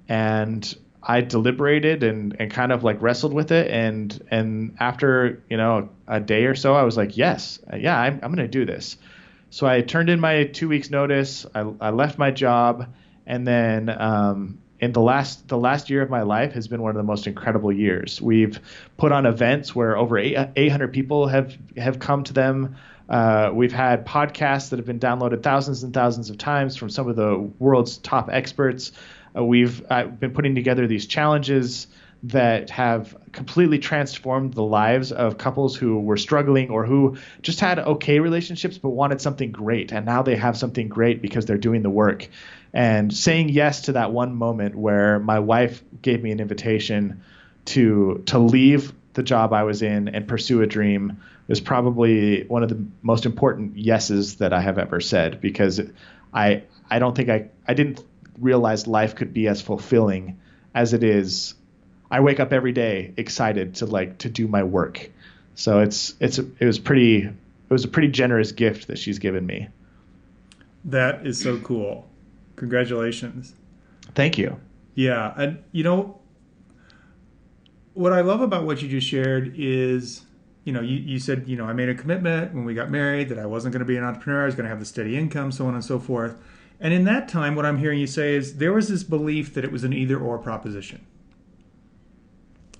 And 0.08 0.74
I 1.02 1.20
deliberated 1.20 2.02
and, 2.02 2.36
and 2.38 2.50
kind 2.50 2.70
of 2.70 2.84
like 2.84 3.02
wrestled 3.02 3.34
with 3.34 3.50
it 3.50 3.70
and 3.70 4.24
and 4.30 4.76
after 4.78 5.42
you 5.50 5.56
know 5.56 5.88
a 6.06 6.20
day 6.20 6.44
or 6.44 6.54
so 6.54 6.74
I 6.74 6.82
was 6.82 6.96
like 6.96 7.16
yes 7.16 7.58
yeah 7.76 7.98
I'm, 7.98 8.20
I'm 8.22 8.32
gonna 8.32 8.48
do 8.48 8.64
this. 8.64 8.96
So 9.50 9.66
I 9.66 9.82
turned 9.82 10.08
in 10.08 10.20
my 10.20 10.44
two 10.44 10.68
weeks 10.68 10.90
notice 10.90 11.44
I, 11.54 11.60
I 11.80 11.90
left 11.90 12.18
my 12.18 12.30
job 12.30 12.92
and 13.26 13.46
then 13.46 13.88
um, 13.88 14.58
in 14.82 14.92
the 14.92 15.00
last 15.00 15.46
the 15.48 15.56
last 15.56 15.90
year 15.90 16.02
of 16.02 16.10
my 16.10 16.22
life 16.22 16.52
has 16.52 16.68
been 16.68 16.82
one 16.82 16.90
of 16.90 16.96
the 16.96 17.02
most 17.04 17.26
incredible 17.26 17.72
years. 17.72 18.20
We've 18.20 18.58
put 18.96 19.12
on 19.12 19.26
events 19.26 19.74
where 19.74 19.96
over 19.96 20.18
800 20.18 20.92
people 20.92 21.28
have 21.28 21.56
have 21.76 21.98
come 21.98 22.24
to 22.24 22.32
them. 22.32 22.76
Uh, 23.08 23.50
we've 23.52 23.72
had 23.72 24.06
podcasts 24.06 24.70
that 24.70 24.78
have 24.78 24.86
been 24.86 25.00
downloaded 25.00 25.42
thousands 25.42 25.82
and 25.82 25.92
thousands 25.92 26.30
of 26.30 26.38
times 26.38 26.76
from 26.76 26.90
some 26.90 27.08
of 27.08 27.16
the 27.16 27.36
world's 27.58 27.98
top 27.98 28.28
experts 28.32 28.92
uh, 29.36 29.44
we've 29.44 29.84
uh, 29.90 30.04
been 30.04 30.32
putting 30.32 30.54
together 30.54 30.86
these 30.86 31.06
challenges 31.06 31.86
that 32.24 32.70
have 32.70 33.16
completely 33.32 33.78
transformed 33.78 34.54
the 34.54 34.62
lives 34.62 35.10
of 35.10 35.38
couples 35.38 35.74
who 35.74 35.98
were 35.98 36.16
struggling 36.16 36.70
or 36.70 36.86
who 36.86 37.16
just 37.42 37.58
had 37.58 37.80
okay 37.80 38.20
relationships 38.20 38.78
but 38.78 38.90
wanted 38.90 39.20
something 39.20 39.50
great 39.50 39.90
and 39.90 40.06
now 40.06 40.22
they 40.22 40.36
have 40.36 40.56
something 40.56 40.88
great 40.88 41.20
because 41.20 41.46
they're 41.46 41.58
doing 41.58 41.82
the 41.82 41.90
work. 41.90 42.28
And 42.72 43.12
saying 43.12 43.48
yes 43.48 43.82
to 43.82 43.92
that 43.92 44.12
one 44.12 44.34
moment 44.34 44.76
where 44.76 45.18
my 45.18 45.40
wife 45.40 45.82
gave 46.00 46.22
me 46.22 46.30
an 46.30 46.40
invitation 46.40 47.22
to 47.66 48.22
to 48.26 48.38
leave 48.38 48.92
the 49.14 49.22
job 49.22 49.52
I 49.52 49.64
was 49.64 49.82
in 49.82 50.08
and 50.08 50.26
pursue 50.26 50.62
a 50.62 50.66
dream 50.66 51.20
was 51.48 51.60
probably 51.60 52.44
one 52.44 52.62
of 52.62 52.68
the 52.68 52.82
most 53.02 53.26
important 53.26 53.76
yeses 53.76 54.36
that 54.36 54.52
I 54.52 54.60
have 54.60 54.78
ever 54.78 55.00
said 55.00 55.40
because 55.40 55.80
I 56.32 56.62
I 56.88 56.98
don't 56.98 57.14
think 57.14 57.28
I 57.28 57.48
I 57.66 57.74
didn't 57.74 58.02
realized 58.38 58.86
life 58.86 59.14
could 59.14 59.32
be 59.32 59.48
as 59.48 59.60
fulfilling 59.60 60.38
as 60.74 60.92
it 60.92 61.02
is. 61.02 61.54
I 62.10 62.20
wake 62.20 62.40
up 62.40 62.52
every 62.52 62.72
day 62.72 63.12
excited 63.16 63.74
to 63.76 63.86
like 63.86 64.18
to 64.18 64.28
do 64.28 64.48
my 64.48 64.62
work. 64.62 65.10
So 65.54 65.80
it's 65.80 66.14
it's 66.20 66.38
it 66.38 66.64
was 66.64 66.78
pretty 66.78 67.18
it 67.18 67.34
was 67.70 67.84
a 67.84 67.88
pretty 67.88 68.08
generous 68.08 68.52
gift 68.52 68.88
that 68.88 68.98
she's 68.98 69.18
given 69.18 69.46
me. 69.46 69.68
That 70.84 71.26
is 71.26 71.40
so 71.40 71.58
cool. 71.58 72.08
Congratulations. 72.56 73.54
Thank 74.14 74.36
you. 74.36 74.58
Yeah, 74.94 75.32
and 75.36 75.62
you 75.72 75.84
know 75.84 76.18
what 77.94 78.12
I 78.12 78.20
love 78.20 78.40
about 78.40 78.64
what 78.64 78.82
you 78.82 78.88
just 78.88 79.06
shared 79.06 79.54
is 79.56 80.24
you 80.64 80.72
know, 80.72 80.80
you, 80.80 80.96
you 80.96 81.18
said, 81.18 81.48
you 81.48 81.56
know, 81.56 81.64
I 81.64 81.72
made 81.72 81.88
a 81.88 81.94
commitment 81.94 82.54
when 82.54 82.64
we 82.64 82.74
got 82.74 82.90
married 82.90 83.28
that 83.30 83.38
I 83.38 83.46
wasn't 83.46 83.72
going 83.72 83.80
to 83.80 83.86
be 83.86 83.96
an 83.96 84.04
entrepreneur, 84.04 84.42
I 84.42 84.46
was 84.46 84.54
going 84.54 84.64
to 84.64 84.70
have 84.70 84.78
the 84.78 84.86
steady 84.86 85.18
income, 85.18 85.50
so 85.50 85.66
on 85.66 85.74
and 85.74 85.84
so 85.84 85.98
forth. 85.98 86.36
And 86.82 86.92
in 86.92 87.04
that 87.04 87.28
time, 87.28 87.54
what 87.54 87.64
I'm 87.64 87.78
hearing 87.78 88.00
you 88.00 88.08
say 88.08 88.34
is 88.34 88.56
there 88.56 88.72
was 88.72 88.88
this 88.88 89.04
belief 89.04 89.54
that 89.54 89.64
it 89.64 89.70
was 89.70 89.84
an 89.84 89.92
either 89.92 90.18
or 90.18 90.36
proposition. 90.36 91.06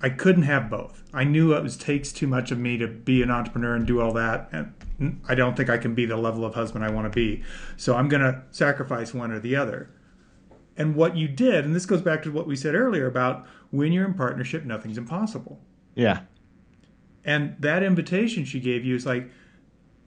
I 0.01 0.09
couldn't 0.09 0.43
have 0.43 0.69
both. 0.69 1.03
I 1.13 1.23
knew 1.23 1.53
it 1.53 1.63
was 1.63 1.77
takes 1.77 2.11
too 2.11 2.27
much 2.27 2.51
of 2.51 2.59
me 2.59 2.77
to 2.79 2.87
be 2.87 3.23
an 3.23 3.31
entrepreneur 3.31 3.75
and 3.75 3.87
do 3.87 4.01
all 4.01 4.11
that. 4.11 4.49
And 4.51 5.21
I 5.29 5.35
don't 5.35 5.55
think 5.55 5.69
I 5.69 5.77
can 5.77 5.95
be 5.95 6.05
the 6.05 6.17
level 6.17 6.43
of 6.43 6.53
husband 6.53 6.83
I 6.83 6.91
want 6.91 7.05
to 7.05 7.15
be. 7.15 7.43
So 7.77 7.95
I'm 7.95 8.09
going 8.09 8.21
to 8.21 8.43
sacrifice 8.51 9.13
one 9.13 9.31
or 9.31 9.39
the 9.39 9.55
other. 9.55 9.89
And 10.75 10.95
what 10.95 11.15
you 11.15 11.29
did, 11.29 11.63
and 11.63 11.73
this 11.73 11.85
goes 11.85 12.01
back 12.01 12.23
to 12.23 12.31
what 12.31 12.45
we 12.45 12.57
said 12.57 12.75
earlier 12.75 13.07
about 13.07 13.47
when 13.71 13.93
you're 13.93 14.05
in 14.05 14.15
partnership, 14.15 14.65
nothing's 14.65 14.97
impossible. 14.97 15.61
Yeah. 15.95 16.23
And 17.23 17.55
that 17.59 17.83
invitation 17.83 18.43
she 18.43 18.59
gave 18.59 18.83
you 18.83 18.95
is 18.95 19.05
like, 19.05 19.31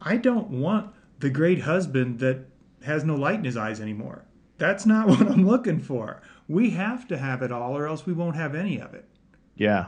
I 0.02 0.18
don't 0.18 0.50
want 0.50 0.92
the 1.20 1.30
great 1.30 1.62
husband 1.62 2.18
that 2.18 2.44
has 2.84 3.04
no 3.04 3.14
light 3.14 3.38
in 3.38 3.44
his 3.44 3.56
eyes 3.56 3.80
anymore. 3.80 4.24
That's 4.58 4.86
not 4.86 5.08
what 5.08 5.20
I'm 5.20 5.46
looking 5.46 5.80
for. 5.80 6.22
We 6.48 6.70
have 6.70 7.06
to 7.08 7.18
have 7.18 7.42
it 7.42 7.52
all, 7.52 7.76
or 7.76 7.86
else 7.86 8.06
we 8.06 8.12
won't 8.12 8.36
have 8.36 8.54
any 8.54 8.78
of 8.78 8.94
it. 8.94 9.08
Yeah. 9.56 9.86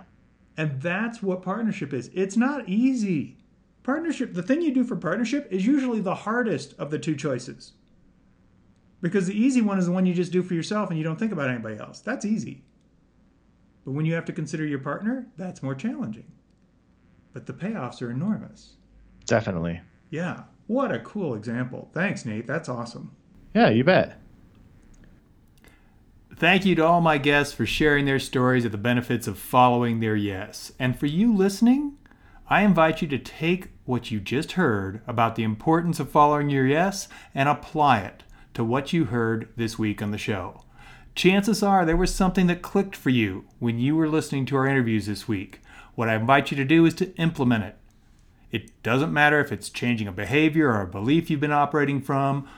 And 0.56 0.80
that's 0.82 1.22
what 1.22 1.42
partnership 1.42 1.92
is. 1.92 2.10
It's 2.12 2.36
not 2.36 2.68
easy. 2.68 3.36
Partnership, 3.84 4.34
the 4.34 4.42
thing 4.42 4.60
you 4.60 4.74
do 4.74 4.84
for 4.84 4.96
partnership 4.96 5.48
is 5.50 5.64
usually 5.66 6.00
the 6.00 6.14
hardest 6.14 6.74
of 6.78 6.90
the 6.90 6.98
two 6.98 7.14
choices. 7.14 7.72
Because 9.00 9.28
the 9.28 9.40
easy 9.40 9.60
one 9.60 9.78
is 9.78 9.86
the 9.86 9.92
one 9.92 10.04
you 10.04 10.14
just 10.14 10.32
do 10.32 10.42
for 10.42 10.54
yourself 10.54 10.90
and 10.90 10.98
you 10.98 11.04
don't 11.04 11.18
think 11.18 11.32
about 11.32 11.48
anybody 11.48 11.78
else. 11.78 12.00
That's 12.00 12.24
easy. 12.24 12.64
But 13.84 13.92
when 13.92 14.04
you 14.04 14.14
have 14.14 14.24
to 14.26 14.32
consider 14.32 14.66
your 14.66 14.80
partner, 14.80 15.28
that's 15.36 15.62
more 15.62 15.74
challenging. 15.74 16.30
But 17.32 17.46
the 17.46 17.52
payoffs 17.52 18.02
are 18.02 18.10
enormous. 18.10 18.74
Definitely. 19.26 19.80
Yeah. 20.10 20.42
What 20.68 20.92
a 20.92 21.00
cool 21.00 21.34
example. 21.34 21.90
Thanks, 21.94 22.26
Nate. 22.26 22.46
That's 22.46 22.68
awesome. 22.68 23.16
Yeah, 23.54 23.70
you 23.70 23.84
bet. 23.84 24.20
Thank 26.36 26.66
you 26.66 26.74
to 26.76 26.84
all 26.86 27.00
my 27.00 27.16
guests 27.18 27.54
for 27.54 27.66
sharing 27.66 28.04
their 28.04 28.20
stories 28.20 28.66
of 28.66 28.70
the 28.70 28.78
benefits 28.78 29.26
of 29.26 29.38
following 29.38 29.98
their 29.98 30.14
yes. 30.14 30.70
And 30.78 30.96
for 30.96 31.06
you 31.06 31.34
listening, 31.34 31.96
I 32.48 32.62
invite 32.62 33.00
you 33.00 33.08
to 33.08 33.18
take 33.18 33.70
what 33.86 34.10
you 34.10 34.20
just 34.20 34.52
heard 34.52 35.00
about 35.06 35.36
the 35.36 35.42
importance 35.42 35.98
of 35.98 36.10
following 36.10 36.50
your 36.50 36.66
yes 36.66 37.08
and 37.34 37.48
apply 37.48 38.00
it 38.00 38.22
to 38.52 38.62
what 38.62 38.92
you 38.92 39.06
heard 39.06 39.48
this 39.56 39.78
week 39.78 40.02
on 40.02 40.10
the 40.10 40.18
show. 40.18 40.62
Chances 41.14 41.62
are 41.62 41.86
there 41.86 41.96
was 41.96 42.14
something 42.14 42.46
that 42.46 42.60
clicked 42.62 42.94
for 42.94 43.10
you 43.10 43.46
when 43.58 43.78
you 43.78 43.96
were 43.96 44.08
listening 44.08 44.44
to 44.46 44.56
our 44.56 44.66
interviews 44.66 45.06
this 45.06 45.26
week. 45.26 45.60
What 45.94 46.10
I 46.10 46.14
invite 46.14 46.50
you 46.50 46.56
to 46.58 46.64
do 46.64 46.84
is 46.84 46.94
to 46.94 47.14
implement 47.16 47.64
it 47.64 47.76
it 48.50 48.82
doesn't 48.82 49.12
matter 49.12 49.40
if 49.40 49.52
it's 49.52 49.68
changing 49.68 50.08
a 50.08 50.12
behavior 50.12 50.70
or 50.70 50.82
a 50.82 50.86
belief 50.86 51.30
you've 51.30 51.40
been 51.40 51.52
operating 51.52 52.00
from. 52.00 52.48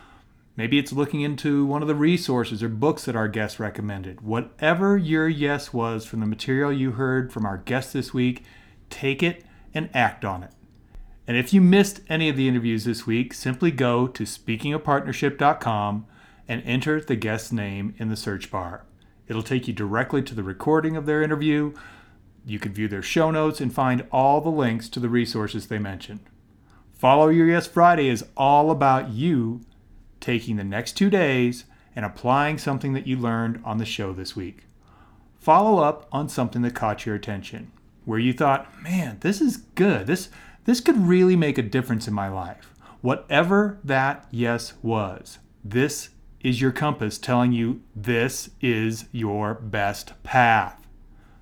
Maybe 0.56 0.78
it's 0.78 0.92
looking 0.92 1.22
into 1.22 1.64
one 1.64 1.82
of 1.82 1.88
the 1.88 1.94
resources 1.94 2.62
or 2.62 2.68
books 2.68 3.04
that 3.04 3.16
our 3.16 3.28
guest 3.28 3.58
recommended. 3.58 4.20
Whatever 4.20 4.96
your 4.96 5.28
yes 5.28 5.72
was 5.72 6.04
from 6.04 6.20
the 6.20 6.26
material 6.26 6.72
you 6.72 6.92
heard 6.92 7.32
from 7.32 7.46
our 7.46 7.58
guest 7.58 7.92
this 7.92 8.12
week, 8.12 8.44
take 8.88 9.22
it 9.22 9.44
and 9.72 9.88
act 9.94 10.24
on 10.24 10.42
it. 10.42 10.52
And 11.26 11.36
if 11.36 11.54
you 11.54 11.60
missed 11.60 12.00
any 12.08 12.28
of 12.28 12.36
the 12.36 12.48
interviews 12.48 12.84
this 12.84 13.06
week, 13.06 13.32
simply 13.32 13.70
go 13.70 14.06
to 14.08 14.24
speakingofpartnership.com 14.24 16.06
and 16.48 16.62
enter 16.64 17.00
the 17.00 17.16
guest's 17.16 17.52
name 17.52 17.94
in 17.98 18.08
the 18.08 18.16
search 18.16 18.50
bar. 18.50 18.84
It'll 19.28 19.44
take 19.44 19.68
you 19.68 19.72
directly 19.72 20.22
to 20.22 20.34
the 20.34 20.42
recording 20.42 20.96
of 20.96 21.06
their 21.06 21.22
interview 21.22 21.72
you 22.46 22.58
can 22.58 22.72
view 22.72 22.88
their 22.88 23.02
show 23.02 23.30
notes 23.30 23.60
and 23.60 23.72
find 23.72 24.06
all 24.10 24.40
the 24.40 24.50
links 24.50 24.88
to 24.90 25.00
the 25.00 25.08
resources 25.08 25.66
they 25.66 25.78
mentioned. 25.78 26.20
Follow 26.92 27.28
Your 27.28 27.46
Yes 27.46 27.66
Friday 27.66 28.08
is 28.08 28.24
all 28.36 28.70
about 28.70 29.10
you 29.10 29.62
taking 30.20 30.56
the 30.56 30.64
next 30.64 30.92
two 30.92 31.10
days 31.10 31.64
and 31.96 32.04
applying 32.04 32.58
something 32.58 32.92
that 32.92 33.06
you 33.06 33.16
learned 33.16 33.60
on 33.64 33.78
the 33.78 33.84
show 33.84 34.12
this 34.12 34.36
week. 34.36 34.64
Follow 35.38 35.82
up 35.82 36.06
on 36.12 36.28
something 36.28 36.62
that 36.62 36.74
caught 36.74 37.06
your 37.06 37.14
attention, 37.14 37.72
where 38.04 38.18
you 38.18 38.32
thought, 38.32 38.82
man, 38.82 39.16
this 39.20 39.40
is 39.40 39.56
good. 39.56 40.06
This, 40.06 40.28
this 40.66 40.80
could 40.80 40.98
really 40.98 41.36
make 41.36 41.56
a 41.56 41.62
difference 41.62 42.06
in 42.06 42.12
my 42.14 42.28
life. 42.28 42.74
Whatever 43.00 43.78
that 43.82 44.26
yes 44.30 44.74
was, 44.82 45.38
this 45.64 46.10
is 46.42 46.60
your 46.60 46.72
compass 46.72 47.16
telling 47.18 47.52
you 47.52 47.80
this 47.96 48.50
is 48.60 49.06
your 49.12 49.54
best 49.54 50.12
path. 50.22 50.86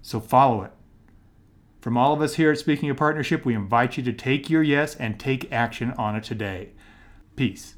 So 0.02 0.20
follow 0.20 0.62
it. 0.62 0.72
From 1.80 1.96
all 1.96 2.12
of 2.12 2.20
us 2.20 2.34
here 2.34 2.50
at 2.50 2.58
Speaking 2.58 2.90
of 2.90 2.96
Partnership, 2.96 3.44
we 3.44 3.54
invite 3.54 3.96
you 3.96 4.02
to 4.02 4.12
take 4.12 4.50
your 4.50 4.62
yes 4.62 4.96
and 4.96 5.18
take 5.18 5.52
action 5.52 5.92
on 5.92 6.16
it 6.16 6.24
today. 6.24 6.70
Peace. 7.36 7.76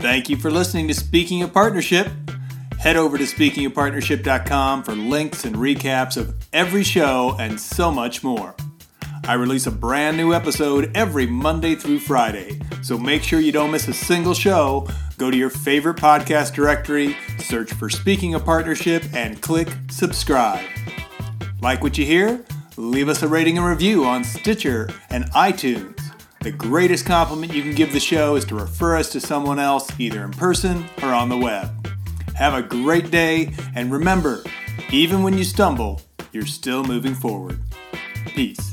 Thank 0.00 0.30
you 0.30 0.38
for 0.38 0.50
listening 0.50 0.88
to 0.88 0.94
Speaking 0.94 1.42
of 1.42 1.52
Partnership. 1.52 2.08
Head 2.78 2.96
over 2.96 3.18
to 3.18 3.24
speakingofpartnership.com 3.24 4.84
for 4.84 4.92
links 4.92 5.44
and 5.44 5.56
recaps 5.56 6.16
of 6.16 6.34
every 6.50 6.82
show 6.82 7.36
and 7.38 7.60
so 7.60 7.90
much 7.90 8.24
more. 8.24 8.54
I 9.28 9.34
release 9.34 9.66
a 9.66 9.70
brand 9.70 10.16
new 10.16 10.32
episode 10.32 10.90
every 10.96 11.26
Monday 11.26 11.74
through 11.74 11.98
Friday, 11.98 12.58
so 12.82 12.96
make 12.96 13.22
sure 13.22 13.38
you 13.38 13.52
don't 13.52 13.70
miss 13.70 13.86
a 13.86 13.92
single 13.92 14.32
show. 14.32 14.88
Go 15.18 15.30
to 15.30 15.36
your 15.36 15.50
favorite 15.50 15.98
podcast 15.98 16.54
directory, 16.54 17.14
search 17.38 17.74
for 17.74 17.90
Speaking 17.90 18.34
of 18.34 18.46
Partnership, 18.46 19.04
and 19.12 19.42
click 19.42 19.68
subscribe. 19.90 20.64
Like 21.62 21.82
what 21.82 21.98
you 21.98 22.06
hear? 22.06 22.42
Leave 22.76 23.10
us 23.10 23.22
a 23.22 23.28
rating 23.28 23.58
and 23.58 23.66
review 23.66 24.04
on 24.06 24.24
Stitcher 24.24 24.88
and 25.10 25.30
iTunes. 25.32 26.00
The 26.40 26.50
greatest 26.50 27.04
compliment 27.04 27.52
you 27.52 27.62
can 27.62 27.74
give 27.74 27.92
the 27.92 28.00
show 28.00 28.36
is 28.36 28.46
to 28.46 28.54
refer 28.54 28.96
us 28.96 29.10
to 29.10 29.20
someone 29.20 29.58
else, 29.58 29.90
either 30.00 30.24
in 30.24 30.30
person 30.30 30.86
or 31.02 31.12
on 31.12 31.28
the 31.28 31.36
web. 31.36 31.86
Have 32.34 32.54
a 32.54 32.62
great 32.62 33.10
day, 33.10 33.52
and 33.74 33.92
remember, 33.92 34.42
even 34.90 35.22
when 35.22 35.36
you 35.36 35.44
stumble, 35.44 36.00
you're 36.32 36.46
still 36.46 36.82
moving 36.82 37.14
forward. 37.14 37.60
Peace. 38.28 38.69